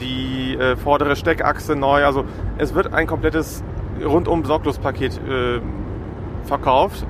[0.00, 2.04] die äh, vordere Steckachse neu.
[2.04, 2.24] Also
[2.58, 3.62] es wird ein komplettes
[4.04, 5.60] rundum Sorglospaket äh,
[6.44, 7.06] verkauft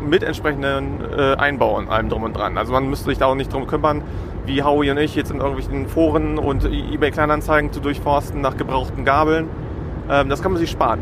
[0.00, 2.58] mit entsprechenden äh, Einbau und allem drum und dran.
[2.58, 4.02] Also man müsste sich da auch nicht drum kümmern,
[4.46, 9.04] wie Howie und ich jetzt in irgendwelchen Foren und eBay Kleinanzeigen zu durchforsten nach gebrauchten
[9.04, 9.48] Gabeln.
[10.08, 11.00] Ähm, das kann man sich sparen.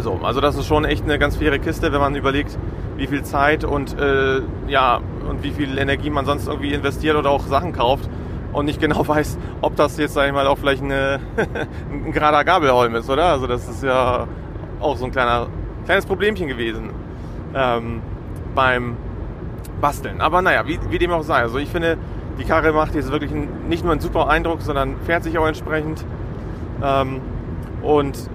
[0.00, 2.56] So, also das ist schon echt eine ganz faire Kiste, wenn man überlegt,
[2.96, 7.30] wie viel Zeit und äh, ja und wie viel Energie man sonst irgendwie investiert oder
[7.30, 8.08] auch Sachen kauft
[8.52, 11.20] und nicht genau weiß, ob das jetzt sag ich mal auch vielleicht eine,
[11.92, 13.26] ein gerader Gabelholm ist, oder?
[13.26, 14.26] Also das ist ja
[14.80, 15.48] auch so ein kleiner
[15.84, 16.90] kleines Problemchen gewesen
[17.54, 18.02] ähm,
[18.54, 18.96] beim
[19.80, 20.20] Basteln.
[20.20, 21.40] Aber naja, wie, wie dem auch sei.
[21.40, 21.96] Also ich finde,
[22.38, 23.32] die Karre macht jetzt wirklich
[23.68, 26.04] nicht nur einen super Eindruck, sondern fährt sich auch entsprechend.
[26.82, 27.20] Ähm,
[27.82, 28.30] und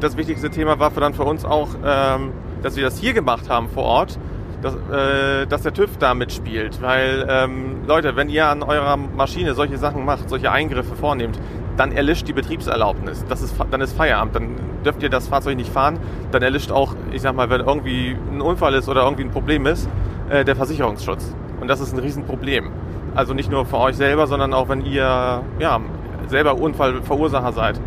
[0.00, 2.32] das wichtigste Thema war für dann für uns auch, ähm,
[2.62, 4.18] dass wir das hier gemacht haben vor Ort,
[4.62, 6.80] dass, äh, dass der TÜV da mitspielt.
[6.82, 11.38] Weil, ähm, Leute, wenn ihr an eurer Maschine solche Sachen macht, solche Eingriffe vornehmt,
[11.76, 13.24] dann erlischt die Betriebserlaubnis.
[13.28, 14.34] Das ist, dann ist Feierabend.
[14.34, 15.98] Dann dürft ihr das Fahrzeug nicht fahren.
[16.30, 19.66] Dann erlischt auch, ich sag mal, wenn irgendwie ein Unfall ist oder irgendwie ein Problem
[19.66, 19.88] ist,
[20.28, 21.34] äh, der Versicherungsschutz.
[21.60, 22.70] Und das ist ein Riesenproblem.
[23.14, 25.80] Also nicht nur für euch selber, sondern auch wenn ihr ja,
[26.28, 27.80] selber Unfallverursacher seid.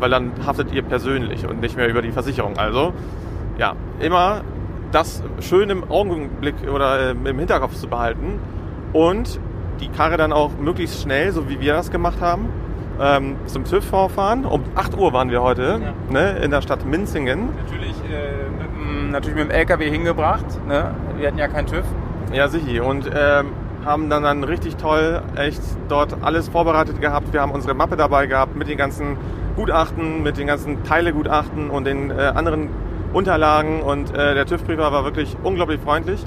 [0.00, 2.56] Weil dann haftet ihr persönlich und nicht mehr über die Versicherung.
[2.58, 2.92] Also
[3.58, 4.40] ja, immer
[4.90, 8.38] das schön im Augenblick oder äh, im Hinterkopf zu behalten
[8.92, 9.38] und
[9.80, 12.48] die Karre dann auch möglichst schnell, so wie wir das gemacht haben,
[13.00, 14.44] ähm, zum TÜV vorfahren.
[14.44, 16.12] Um 8 Uhr waren wir heute Ja.
[16.12, 17.48] ne, in der Stadt Minzingen.
[17.64, 20.44] Natürlich, äh, mit, dem- natürlich mit dem LKW hingebracht.
[20.68, 20.94] Ne?
[21.18, 21.84] Wir hatten ja keinen TÜV.
[22.32, 22.84] Ja, sicher.
[22.84, 23.46] Und ähm,
[23.84, 27.32] haben dann, dann richtig toll echt dort alles vorbereitet gehabt.
[27.32, 29.16] Wir haben unsere Mappe dabei gehabt mit den ganzen
[29.56, 32.68] Gutachten, mit den ganzen Teilegutachten und den äh, anderen
[33.12, 33.82] Unterlagen.
[33.82, 36.24] Und äh, der TÜV-Prüfer war wirklich unglaublich freundlich.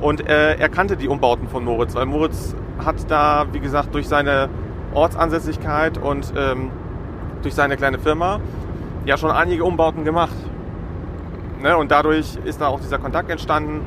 [0.00, 4.08] Und äh, er kannte die Umbauten von Moritz, weil Moritz hat da, wie gesagt, durch
[4.08, 4.48] seine
[4.94, 6.70] Ortsansässigkeit und ähm,
[7.42, 8.40] durch seine kleine Firma
[9.04, 10.34] ja schon einige Umbauten gemacht.
[11.62, 11.76] Ne?
[11.76, 13.82] Und dadurch ist da auch dieser Kontakt entstanden.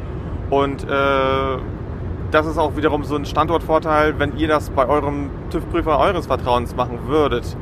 [0.50, 1.58] Und äh,
[2.34, 6.76] das ist auch wiederum so ein Standortvorteil, wenn ihr das bei eurem TÜV-Prüfer eures Vertrauens
[6.76, 7.56] machen würdet.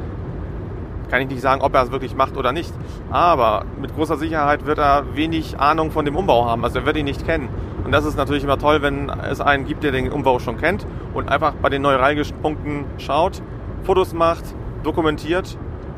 [1.09, 2.73] Kann ich nicht sagen, ob er es wirklich macht oder nicht.
[3.11, 6.63] Aber mit großer Sicherheit wird er wenig Ahnung von dem Umbau haben.
[6.63, 7.49] Also er wird ihn nicht kennen.
[7.83, 10.87] Und das ist natürlich immer toll, wenn es einen gibt, der den Umbau schon kennt
[11.13, 13.41] und einfach bei den neuralgischen Punkten schaut,
[13.83, 14.45] Fotos macht,
[14.83, 15.57] dokumentiert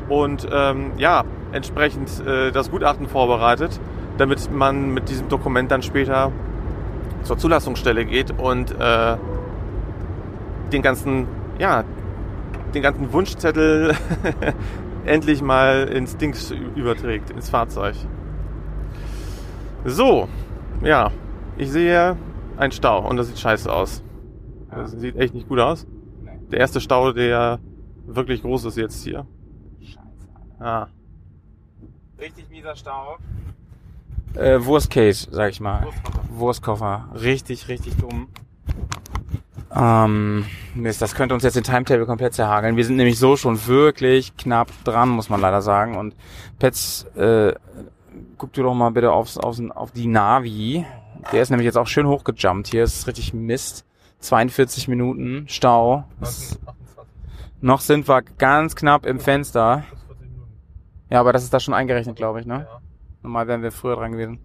[0.09, 3.79] und ähm, ja, entsprechend äh, das Gutachten vorbereitet,
[4.17, 6.31] damit man mit diesem Dokument dann später
[7.23, 9.17] zur Zulassungsstelle geht und äh,
[10.71, 11.27] den ganzen,
[11.59, 11.83] ja,
[12.73, 13.93] den ganzen Wunschzettel
[15.05, 17.95] endlich mal ins Dings überträgt, ins Fahrzeug.
[19.85, 20.27] So,
[20.81, 21.11] ja,
[21.57, 22.17] ich sehe
[22.57, 24.03] einen Stau und das sieht scheiße aus.
[24.71, 25.85] Das sieht echt nicht gut aus.
[26.51, 27.59] Der erste Stau, der
[28.05, 29.25] wirklich groß ist jetzt hier.
[29.81, 29.99] Scheiße.
[30.59, 30.87] Ah,
[32.19, 33.17] Richtig mieser Stau.
[34.35, 35.87] Äh, Worst Case, sag ich mal.
[36.29, 37.09] Wurstkoffer.
[37.13, 38.27] Richtig, richtig dumm.
[39.75, 42.75] Ähm, Mist, das könnte uns jetzt den Timetable komplett zerhageln.
[42.75, 45.97] Wir sind nämlich so schon wirklich knapp dran, muss man leider sagen.
[45.97, 46.15] Und
[46.59, 47.53] Pets, äh,
[48.37, 50.85] guck dir doch mal bitte aufs, aufs, auf die Navi.
[51.31, 52.83] Der ist nämlich jetzt auch schön hochgejumpt hier.
[52.83, 53.85] Es ist richtig Mist.
[54.19, 56.05] 42 Minuten Stau.
[56.19, 56.59] Das,
[57.61, 59.83] noch sind wir ganz knapp im Fenster.
[61.09, 62.67] Ja, aber das ist da schon eingerechnet, glaube ich, ne?
[63.23, 64.39] Normal wären wir früher dran gewesen.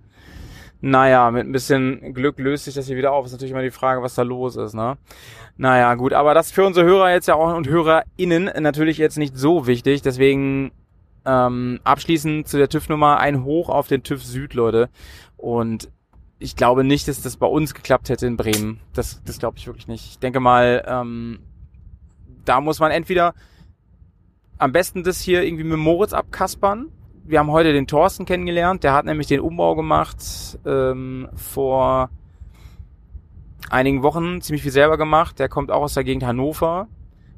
[0.80, 3.26] Naja, mit ein bisschen Glück löst sich das hier wieder auf.
[3.26, 4.96] Ist natürlich immer die Frage, was da los ist, ne?
[5.56, 9.36] Naja, gut, aber das für unsere Hörer jetzt ja auch und HörerInnen natürlich jetzt nicht
[9.36, 10.02] so wichtig.
[10.02, 10.70] Deswegen
[11.24, 14.88] ähm, abschließend zu der TÜV-Nummer ein Hoch auf den TÜV Süd, Leute.
[15.36, 15.90] Und
[16.38, 18.80] ich glaube nicht, dass das bei uns geklappt hätte in Bremen.
[18.94, 20.06] Das, das glaube ich wirklich nicht.
[20.06, 21.40] Ich denke mal, ähm,
[22.44, 23.34] da muss man entweder
[24.58, 26.92] am besten das hier irgendwie mit Moritz abkaspern.
[27.28, 30.16] Wir haben heute den Thorsten kennengelernt, der hat nämlich den Umbau gemacht
[30.64, 32.08] ähm, vor
[33.68, 35.38] einigen Wochen, ziemlich viel selber gemacht.
[35.38, 36.88] Der kommt auch aus der Gegend Hannover.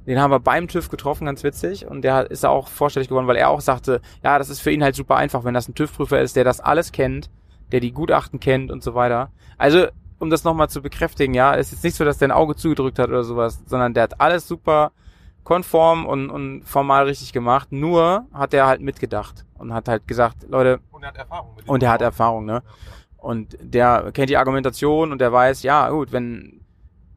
[0.07, 1.89] Den haben wir beim TÜV getroffen, ganz witzig.
[1.89, 4.85] Und der ist auch vorstellig geworden, weil er auch sagte, ja, das ist für ihn
[4.85, 7.29] halt super einfach, wenn das ein TÜV-Prüfer ist, der das alles kennt,
[7.73, 9.33] der die Gutachten kennt und so weiter.
[9.59, 9.89] Also,
[10.21, 12.55] um das nochmal zu bekräftigen, ja, es ist jetzt nicht so, dass der ein Auge
[12.55, 14.93] zugedrückt hat oder sowas, sondern der hat alles super
[15.45, 17.73] konform und, und formal richtig gemacht.
[17.73, 21.69] Nur hat er halt mitgedacht und hat halt gesagt, Leute, und er hat Erfahrung mit
[21.69, 22.63] und er hat Erfahrung, ne?
[23.17, 26.61] Und der kennt die Argumentation und der weiß, ja, gut, wenn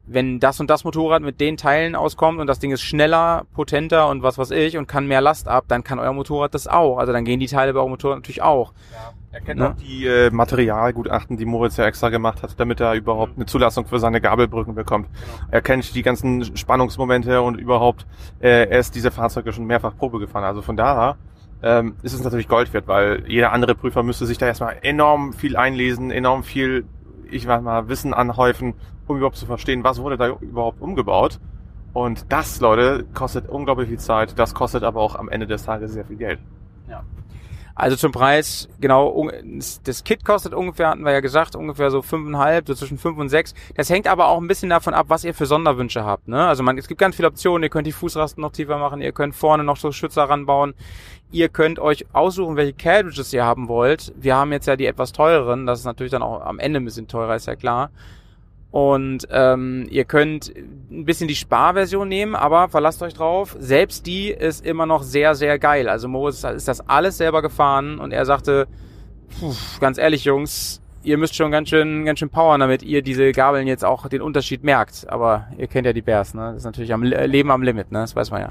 [0.06, 4.08] wenn das und das Motorrad mit den Teilen auskommt und das Ding ist schneller, potenter
[4.08, 6.98] und was weiß ich und kann mehr Last ab, dann kann euer Motorrad das auch.
[6.98, 8.72] Also dann gehen die Teile bei eurem Motorrad natürlich auch.
[9.34, 9.70] Er kennt Ne?
[9.70, 13.84] auch die äh, Materialgutachten, die Moritz ja extra gemacht hat, damit er überhaupt eine Zulassung
[13.84, 15.08] für seine Gabelbrücken bekommt.
[15.50, 18.06] Er kennt die ganzen Spannungsmomente und überhaupt,
[18.40, 20.44] äh, er ist diese Fahrzeuge schon mehrfach Probe gefahren.
[20.44, 21.16] Also von daher
[21.64, 25.32] ähm, ist es natürlich Gold wert, weil jeder andere Prüfer müsste sich da erstmal enorm
[25.32, 26.84] viel einlesen, enorm viel,
[27.28, 28.74] ich weiß mal, Wissen anhäufen,
[29.08, 31.40] um überhaupt zu verstehen, was wurde da überhaupt umgebaut.
[31.92, 34.38] Und das, Leute, kostet unglaublich viel Zeit.
[34.38, 36.38] Das kostet aber auch am Ende des Tages sehr viel Geld.
[37.76, 39.28] Also zum Preis, genau,
[39.82, 43.28] das Kit kostet ungefähr, hatten wir ja gesagt, ungefähr so fünfeinhalb, so zwischen fünf und
[43.30, 43.52] sechs.
[43.74, 46.28] Das hängt aber auch ein bisschen davon ab, was ihr für Sonderwünsche habt.
[46.28, 46.46] Ne?
[46.46, 47.64] Also man, es gibt ganz viele Optionen.
[47.64, 50.74] Ihr könnt die Fußrasten noch tiefer machen, ihr könnt vorne noch so Schützer ranbauen.
[51.32, 54.12] Ihr könnt euch aussuchen, welche Carriages ihr haben wollt.
[54.16, 56.84] Wir haben jetzt ja die etwas teureren, das ist natürlich dann auch am Ende ein
[56.84, 57.90] bisschen teurer, ist ja klar.
[58.74, 60.52] Und ähm, ihr könnt
[60.90, 65.36] ein bisschen die Sparversion nehmen, aber verlasst euch drauf, selbst die ist immer noch sehr,
[65.36, 65.88] sehr geil.
[65.88, 68.66] Also Moritz ist das alles selber gefahren und er sagte,
[69.78, 73.68] ganz ehrlich Jungs, ihr müsst schon ganz schön, ganz schön powern, damit ihr diese Gabeln
[73.68, 75.08] jetzt auch den Unterschied merkt.
[75.08, 76.46] Aber ihr kennt ja die Bears, ne?
[76.48, 78.00] Das ist natürlich am Le- Leben am Limit, ne?
[78.00, 78.48] Das weiß man ja.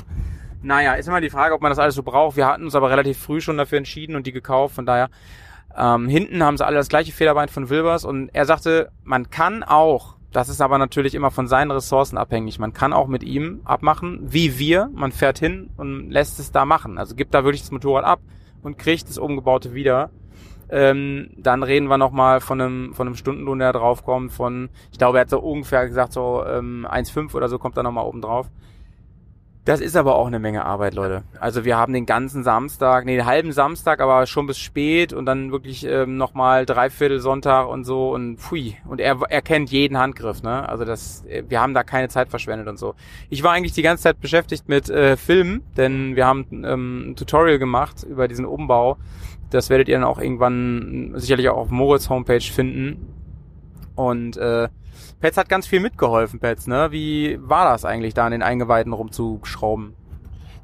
[0.61, 2.37] Naja, ist immer die Frage, ob man das alles so braucht.
[2.37, 5.09] Wir hatten uns aber relativ früh schon dafür entschieden und die gekauft, von daher
[5.77, 9.63] ähm, hinten haben sie alle das gleiche Federbein von Wilbers und er sagte, man kann
[9.63, 13.61] auch, das ist aber natürlich immer von seinen Ressourcen abhängig, man kann auch mit ihm
[13.63, 16.97] abmachen, wie wir, man fährt hin und lässt es da machen.
[16.97, 18.19] Also gibt da wirklich das Motorrad ab
[18.61, 20.11] und kriegt das umgebaute wieder.
[20.69, 25.17] Ähm, dann reden wir nochmal von einem, von einem Stundenlohn, der draufkommt, von, ich glaube,
[25.17, 28.49] er hat so ungefähr gesagt, so ähm, 1,5 oder so kommt da nochmal oben drauf.
[29.65, 31.23] Das ist aber auch eine Menge Arbeit, Leute.
[31.39, 35.25] Also wir haben den ganzen Samstag, nee, den halben Samstag, aber schon bis spät und
[35.25, 38.75] dann wirklich ähm, nochmal Dreiviertel Sonntag und so und pfui.
[38.85, 40.67] Und er, er kennt jeden Handgriff, ne?
[40.67, 42.95] Also das, äh, wir haben da keine Zeit verschwendet und so.
[43.29, 47.15] Ich war eigentlich die ganze Zeit beschäftigt mit äh, Filmen, denn wir haben ähm, ein
[47.15, 48.97] Tutorial gemacht über diesen Umbau.
[49.49, 53.13] Das werdet ihr dann auch irgendwann sicherlich auch auf Moritz Homepage finden.
[53.95, 54.67] Und äh,
[55.23, 56.89] Pets hat ganz viel mitgeholfen, Pets, ne?
[56.91, 59.93] Wie war das eigentlich, da an den Eingeweiden rumzuschrauben?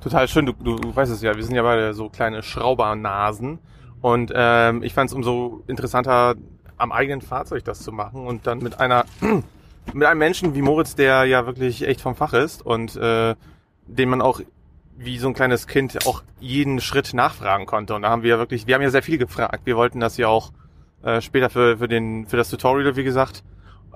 [0.02, 3.60] Total schön, du, du, du weißt es ja, wir sind ja beide so kleine Schraubernasen
[4.02, 6.36] und ähm, ich fand es umso interessanter,
[6.76, 9.06] am eigenen Fahrzeug das zu machen und dann mit einer
[9.94, 13.36] mit einem Menschen wie Moritz, der ja wirklich echt vom Fach ist und äh,
[13.88, 14.42] den man auch
[14.98, 17.96] wie so ein kleines Kind auch jeden Schritt nachfragen konnte.
[17.96, 19.62] Und da haben wir wirklich, wir haben ja sehr viel gefragt.
[19.64, 20.52] Wir wollten das ja auch
[21.02, 23.42] äh, später für, für, den, für das Tutorial, wie gesagt,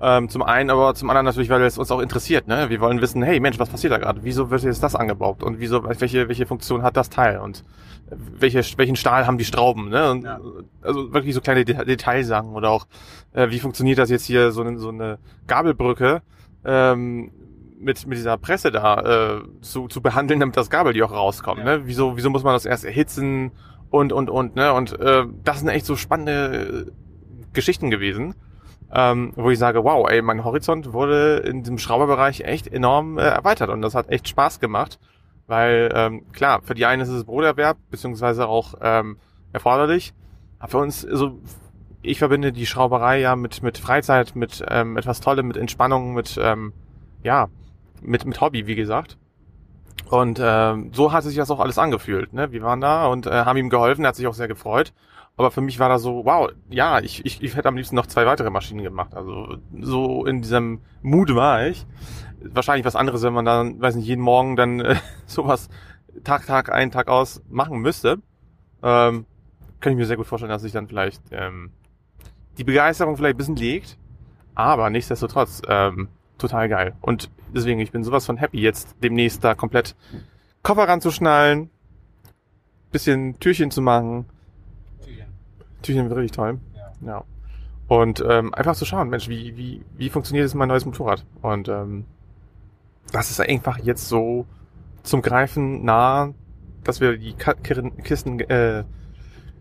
[0.02, 2.48] ähm, zum einen, aber zum anderen natürlich, weil es uns auch interessiert.
[2.48, 2.70] Ne?
[2.70, 4.24] Wir wollen wissen, hey Mensch, was passiert da gerade?
[4.24, 5.44] Wieso wird jetzt das angebaut?
[5.44, 7.40] Und wieso, welche, welche Funktion hat das Teil?
[7.40, 7.64] Und
[8.10, 9.90] welche, welchen Stahl haben die Strauben?
[9.90, 10.12] Ne?
[10.12, 10.40] Und, Ja.
[10.82, 12.88] Also wirklich so kleine Det Detailsachen oder auch,
[13.34, 16.22] äh, wie funktioniert das jetzt hier, so eine, so eine Gabelbrücke
[16.66, 17.32] ähm,
[17.80, 21.64] mit, mit dieser Presse da äh, zu, zu behandeln, damit das Gabel die auch rauskommt.
[21.64, 21.82] Ne?
[21.86, 23.52] Wieso, wieso muss man das erst erhitzen
[23.90, 24.74] und, und, und, ne?
[24.74, 26.92] Und äh, das sind echt so spannende
[27.54, 28.36] Geschichten gewesen
[28.94, 33.24] ähm, wo ich sage, wow, ey, mein Horizont wurde in diesem Schrauberbereich echt enorm äh,
[33.24, 35.00] erweitert und das hat echt Spaß gemacht,
[35.48, 39.18] weil ähm, klar, für die einen ist es Broterwerb, beziehungsweise auch ähm,
[39.52, 40.14] erforderlich,
[40.60, 41.40] aber für uns, also
[42.04, 46.38] ich verbinde die Schrauberei ja mit, mit Freizeit, mit ähm, etwas Tollem, mit Entspannung, mit,
[46.42, 46.74] ähm,
[47.24, 47.48] ja,
[48.02, 49.18] mit, mit Hobby, wie gesagt.
[50.10, 52.34] Und ähm, so hat sich das auch alles angefühlt.
[52.34, 52.52] Ne?
[52.52, 54.94] Wir waren da und äh, haben ihm geholfen, er hat sich auch sehr gefreut.
[55.36, 58.06] Aber für mich war da so, wow, ja, ich, ich, ich hätte am liebsten noch
[58.06, 59.16] zwei weitere Maschinen gemacht.
[59.16, 61.86] Also so in diesem Mut war ich.
[62.40, 65.70] Wahrscheinlich was anderes, wenn man dann, weiß nicht, jeden Morgen dann äh, sowas
[66.24, 68.20] Tag, Tag ein, Tag aus machen müsste.
[68.84, 69.26] Ähm,
[69.80, 71.72] kann ich mir sehr gut vorstellen, dass sich dann vielleicht ähm,
[72.58, 73.98] die Begeisterung vielleicht ein bisschen legt.
[74.56, 76.96] Aber nichtsdestotrotz, ähm, total geil.
[77.02, 79.96] Und deswegen, ich bin sowas von happy, jetzt demnächst da komplett
[80.62, 81.70] Koffer ranzuschnallen,
[82.92, 84.26] bisschen Türchen zu machen.
[85.88, 86.60] Wird richtig toll.
[87.06, 87.24] Ja.
[87.88, 91.26] Und ähm, einfach zu schauen, Mensch, wie, wie, wie funktioniert jetzt mein neues Motorrad?
[91.42, 92.06] Und ähm,
[93.12, 94.46] das ist einfach jetzt so
[95.04, 96.34] zum Greifen nah,
[96.84, 98.84] dass wir die Kisten äh,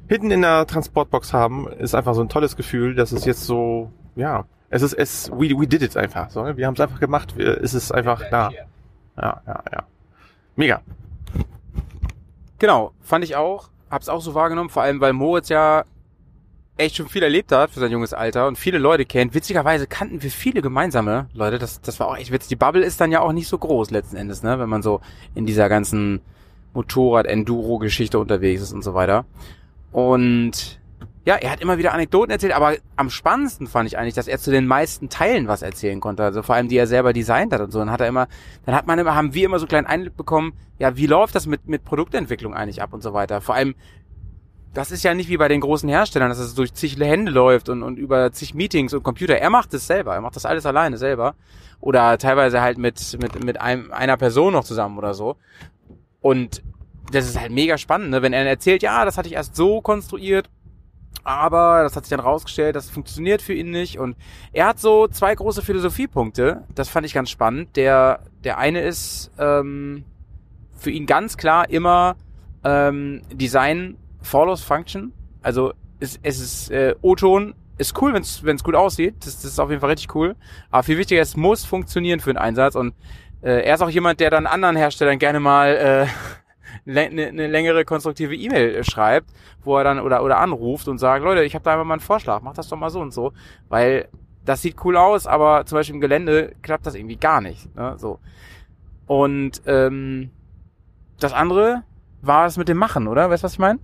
[0.09, 3.91] hinten in der Transportbox haben, ist einfach so ein tolles Gefühl, dass es jetzt so,
[4.15, 6.31] ja, es ist, es, we, we did it einfach.
[6.31, 6.57] So, ne?
[6.57, 8.51] wir haben es einfach gemacht, wir, es ist einfach da.
[9.17, 9.83] Ja, ja, ja.
[10.57, 10.81] Mega.
[12.59, 13.69] Genau, fand ich auch.
[13.91, 15.85] Hab's auch so wahrgenommen, vor allem weil Moritz ja
[16.83, 19.35] echt schon viel erlebt hat für sein junges Alter und viele Leute kennt.
[19.35, 21.59] Witzigerweise kannten wir viele gemeinsame Leute.
[21.59, 22.49] Das, das war auch echt witzig.
[22.49, 24.59] Die Bubble ist dann ja auch nicht so groß letzten Endes, ne?
[24.59, 25.01] Wenn man so
[25.35, 26.21] in dieser ganzen
[26.75, 29.25] Motorrad-Enduro-Geschichte unterwegs ist und so weiter.
[29.93, 30.81] Und
[31.25, 34.39] ja, er hat immer wieder Anekdoten erzählt, aber am spannendsten fand ich eigentlich, dass er
[34.39, 36.25] zu den meisten Teilen was erzählen konnte.
[36.25, 37.79] Also vor allem, die er selber designt hat und so.
[37.79, 38.27] Dann hat er immer,
[38.67, 41.37] dann hat man immer, haben wir immer so einen kleinen Einblick bekommen, ja, wie läuft
[41.37, 43.41] das mit, mit Produktentwicklung eigentlich ab und so weiter.
[43.41, 43.77] Vor allem,
[44.75, 47.69] das ist ja nicht wie bei den großen Herstellern, dass es durch zig Hände läuft
[47.69, 49.37] und, und über zig Meetings und Computer.
[49.37, 51.35] Er macht es selber, er macht das alles alleine selber.
[51.81, 55.37] Oder teilweise halt mit, mit, mit einem, einer Person noch zusammen oder so.
[56.21, 56.63] Und
[57.11, 58.23] das ist halt mega spannend, ne?
[58.23, 60.49] wenn er erzählt, ja, das hatte ich erst so konstruiert
[61.25, 63.99] aber das hat sich dann rausgestellt, das funktioniert für ihn nicht.
[63.99, 64.17] Und
[64.53, 66.65] er hat so zwei große Philosophiepunkte.
[66.75, 67.77] Das fand ich ganz spannend.
[67.77, 70.05] Der, der eine ist ähm,
[70.77, 72.17] für ihn ganz klar immer
[72.65, 75.13] ähm, Design follows Function.
[75.43, 79.17] Also es, es ist äh, O-Ton ist cool, wenn es gut aussieht.
[79.21, 80.37] Das, das ist auf jeden Fall richtig cool.
[80.71, 82.75] Aber viel wichtiger, es muss funktionieren für den Einsatz.
[82.75, 82.95] Und
[83.43, 86.09] äh, er ist auch jemand, der dann anderen Herstellern gerne mal
[86.87, 89.31] äh, eine, eine längere konstruktive E-Mail äh, schreibt,
[89.65, 92.01] wo er dann oder oder anruft und sagt, Leute, ich habe da einfach mal einen
[92.01, 93.33] Vorschlag, mach das doch mal so und so,
[93.69, 94.09] weil
[94.45, 97.75] das sieht cool aus, aber zum Beispiel im Gelände klappt das irgendwie gar nicht.
[97.77, 97.95] Ne?
[97.97, 98.19] So.
[99.07, 100.31] Und ähm,
[101.21, 101.85] das andere
[102.23, 103.31] war es mit dem Machen, oder?
[103.31, 103.79] Weißt du, was ich meine?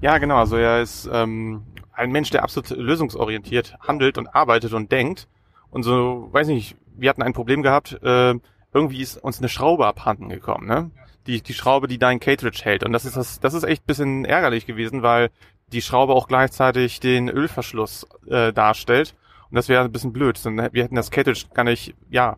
[0.00, 0.36] Ja, genau.
[0.36, 5.28] Also er ist ähm, ein Mensch, der absolut lösungsorientiert handelt und arbeitet und denkt.
[5.70, 8.34] Und so, weiß nicht, wir hatten ein Problem gehabt, äh,
[8.72, 10.90] irgendwie ist uns eine Schraube abhanden gekommen, ne?
[11.26, 12.84] die, die Schraube, die dein Cartridge hält.
[12.84, 15.30] Und das ist das, das ist echt bisschen ärgerlich gewesen, weil
[15.72, 19.14] die Schraube auch gleichzeitig den Ölverschluss äh, darstellt.
[19.50, 20.40] Und das wäre ein bisschen blöd.
[20.44, 22.36] Wir hätten das Cartridge gar nicht, ja,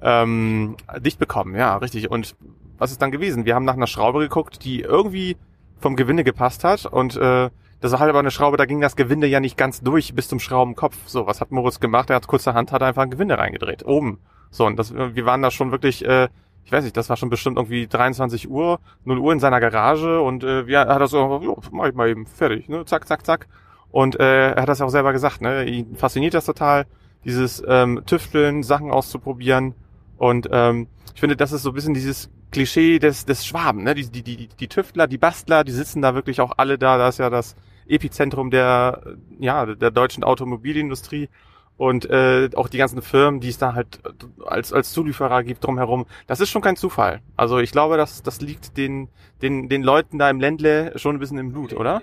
[0.00, 1.54] ähm, dicht bekommen.
[1.54, 2.10] Ja, richtig.
[2.10, 2.36] Und
[2.78, 3.44] was ist dann gewesen?
[3.44, 5.36] Wir haben nach einer Schraube geguckt, die irgendwie
[5.82, 6.86] vom Gewinde gepasst hat.
[6.86, 9.80] Und äh, das war halt aber eine Schraube, da ging das Gewinde ja nicht ganz
[9.80, 10.96] durch bis zum Schraubenkopf.
[11.06, 12.10] So, was hat Moritz gemacht?
[12.10, 13.84] Er hat kurzerhand hat einfach ein Gewinde reingedreht.
[13.84, 14.20] Oben.
[14.50, 16.28] So, und das, wir waren da schon wirklich äh,
[16.64, 20.20] ich weiß nicht, das war schon bestimmt irgendwie 23 Uhr, 0 Uhr in seiner Garage
[20.20, 23.06] und äh, ja, er hat das so, jo, mach ich mal eben fertig, ne, zack,
[23.06, 23.48] zack, zack.
[23.90, 26.86] Und äh, er hat das auch selber gesagt, ne, ihn fasziniert das total,
[27.24, 29.74] dieses ähm, Tüfteln, Sachen auszuprobieren
[30.16, 33.94] und ähm, ich finde, das ist so ein bisschen dieses Klischee des, des Schwaben, ne,
[33.94, 37.08] die, die, die, die Tüftler, die Bastler, die sitzen da wirklich auch alle da, da
[37.08, 37.56] ist ja das
[37.88, 41.28] Epizentrum der, ja, der deutschen Automobilindustrie
[41.76, 44.00] und äh, auch die ganzen Firmen, die es da halt
[44.46, 47.20] als als Zulieferer gibt drumherum, das ist schon kein Zufall.
[47.36, 49.08] Also ich glaube, das das liegt den
[49.40, 52.02] den den Leuten da im Ländle schon ein bisschen im Blut, oder?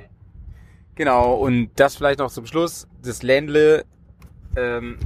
[0.95, 1.36] Genau.
[1.36, 3.86] Und das vielleicht noch zum Schluss: Das Ländle
[4.58, 4.97] ähm,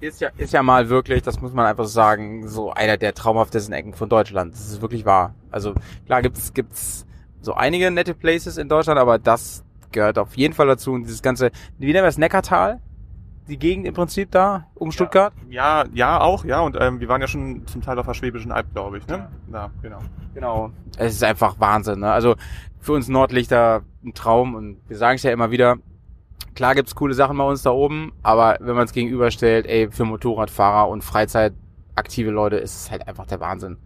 [0.00, 3.74] ist ja ist ja mal wirklich, das muss man einfach sagen, so einer der traumhaftesten
[3.74, 4.54] Ecken von Deutschland.
[4.54, 5.34] Das ist wirklich wahr.
[5.50, 5.74] Also
[6.06, 7.06] klar gibt's gibt's
[7.40, 10.92] so einige nette Places in Deutschland, aber das gehört auf jeden Fall dazu.
[10.92, 12.80] Und dieses ganze, wie nennen wir das Neckartal?
[13.48, 15.32] die Gegend im Prinzip da um Stuttgart?
[15.48, 16.60] Ja, ja, auch, ja.
[16.60, 19.06] Und ähm, wir waren ja schon zum Teil auf der Schwäbischen Alb, glaube ich.
[19.06, 19.28] Ne?
[19.52, 19.98] Ja, genau.
[20.34, 20.70] Genau.
[20.96, 22.00] Es ist einfach Wahnsinn.
[22.00, 22.12] Ne?
[22.12, 22.36] Also
[22.80, 25.76] für uns Nordlichter ein Traum und wir sagen es ja immer wieder.
[26.54, 30.04] Klar gibt's coole Sachen bei uns da oben, aber wenn man es gegenüberstellt, ey, für
[30.04, 33.76] Motorradfahrer und Freizeitaktive Leute ist es halt einfach der Wahnsinn.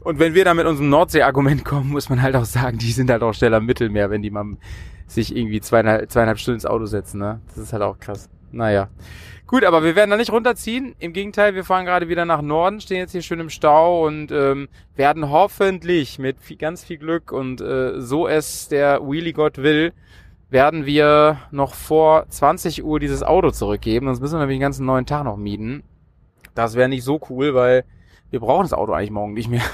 [0.00, 3.10] Und wenn wir da mit unserem Nordsee-Argument kommen, muss man halt auch sagen, die sind
[3.10, 4.56] halt auch schneller im Mittelmeer, wenn die mal
[5.06, 7.40] sich irgendwie zweieinhalb, zweieinhalb Stunden ins Auto setzen, ne?
[7.48, 8.28] Das ist halt auch krass.
[8.50, 8.88] Naja.
[9.46, 10.94] Gut, aber wir werden da nicht runterziehen.
[10.98, 14.32] Im Gegenteil, wir fahren gerade wieder nach Norden, stehen jetzt hier schön im Stau und
[14.32, 19.58] ähm, werden hoffentlich mit viel, ganz viel Glück und äh, so es der Wheelie Gott
[19.58, 19.92] will,
[20.52, 24.06] werden wir noch vor 20 Uhr dieses Auto zurückgeben.
[24.06, 25.82] Sonst müssen wir nämlich den ganzen neuen Tag noch mieten.
[26.54, 27.84] Das wäre nicht so cool, weil
[28.30, 29.62] wir brauchen das Auto eigentlich morgen nicht mehr.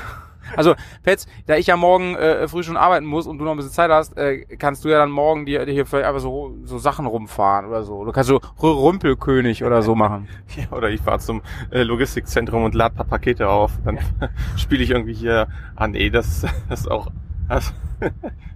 [0.56, 3.58] Also, Petz, da ich ja morgen äh, früh schon arbeiten muss und du noch ein
[3.58, 6.56] bisschen Zeit hast, äh, kannst du ja dann morgen dir, dir hier vielleicht einfach so,
[6.64, 8.02] so Sachen rumfahren oder so.
[8.06, 10.26] Du kannst so Rümpelkönig oder so machen.
[10.56, 13.72] Ja, oder ich fahre zum äh, Logistikzentrum und lade paar Pakete auf.
[13.84, 14.30] Dann ja.
[14.56, 17.08] spiele ich irgendwie hier, ah nee, das, das ist auch
[17.50, 17.74] das,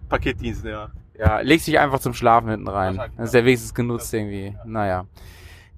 [0.08, 0.88] Paketdienst, ja.
[1.22, 3.00] Ja, legst dich einfach zum Schlafen hinten rein.
[3.16, 4.56] Das ist ja wenigstens genutzt irgendwie.
[4.64, 5.04] Naja.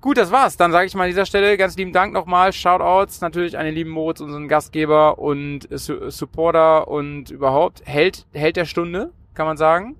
[0.00, 0.56] Gut, das war's.
[0.56, 2.52] Dann sage ich mal an dieser Stelle ganz lieben Dank nochmal.
[2.54, 8.56] Shoutouts natürlich an den lieben Moritz, unseren Gastgeber und Su Supporter und überhaupt Held, Held
[8.56, 9.96] der Stunde, kann man sagen.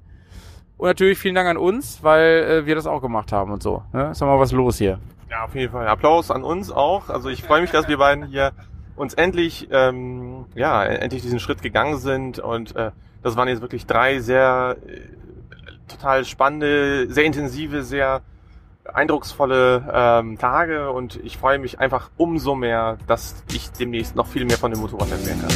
[0.79, 3.83] Und natürlich vielen Dank an uns, weil äh, wir das auch gemacht haben und so.
[3.93, 4.13] Ne?
[4.13, 4.99] Ist doch mal was los hier.
[5.31, 5.87] Ja, auf jeden Fall.
[5.89, 7.11] Applaus an uns auch.
[7.11, 8.53] Also ich freue mich, dass wir beiden hier
[8.97, 12.39] uns endlich, ähm, ja, endlich diesen Schritt gegangen sind.
[12.39, 12.93] Und äh,
[13.23, 15.01] das waren jetzt wirklich drei sehr äh,
[15.89, 18.23] total spannende, sehr intensive, sehr
[18.93, 24.45] eindrucksvolle ähm, Tage und ich freue mich einfach umso mehr, dass ich demnächst noch viel
[24.45, 25.55] mehr von dem Motorrad erzählen kann.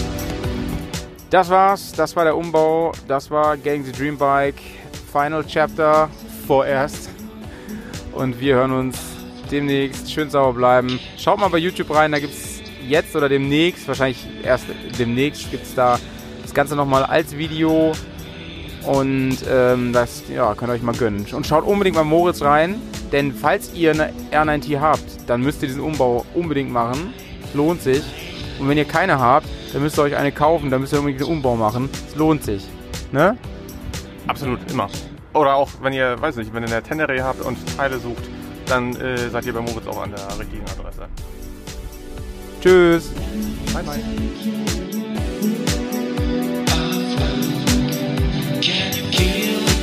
[1.31, 4.61] Das war's, das war der Umbau, das war Getting the Dream Bike,
[5.13, 6.09] Final Chapter
[6.47, 7.11] vorerst
[8.13, 8.99] und wir hören uns
[9.51, 10.11] demnächst.
[10.11, 10.99] Schön sauber bleiben.
[11.19, 14.67] Schaut mal bei YouTube rein, da gibt's jetzt oder demnächst, wahrscheinlich erst
[14.99, 15.99] demnächst gibt's da
[16.43, 17.93] das Ganze nochmal als Video
[18.87, 21.27] Und ähm, das ja, könnt ihr euch mal gönnen.
[21.33, 22.81] Und schaut unbedingt mal Moritz rein,
[23.13, 27.13] denn falls ihr eine R9T habt, dann müsst ihr diesen Umbau unbedingt machen.
[27.45, 28.03] Es lohnt sich.
[28.59, 31.21] Und wenn ihr keine habt, dann müsst ihr euch eine kaufen, dann müsst ihr unbedingt
[31.21, 31.91] den Umbau machen.
[32.09, 32.67] Es lohnt sich.
[33.13, 33.37] Ne?
[34.27, 34.89] Absolut, immer.
[35.35, 38.25] Oder auch, wenn ihr, weiß nicht, wenn ihr eine Tenere habt und Teile sucht,
[38.67, 41.09] dann äh, seid ihr bei Moritz auch an der richtigen Adresse.
[42.61, 43.13] Tschüss.
[43.73, 44.78] Bye, bye.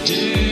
[0.07, 0.44] Yeah.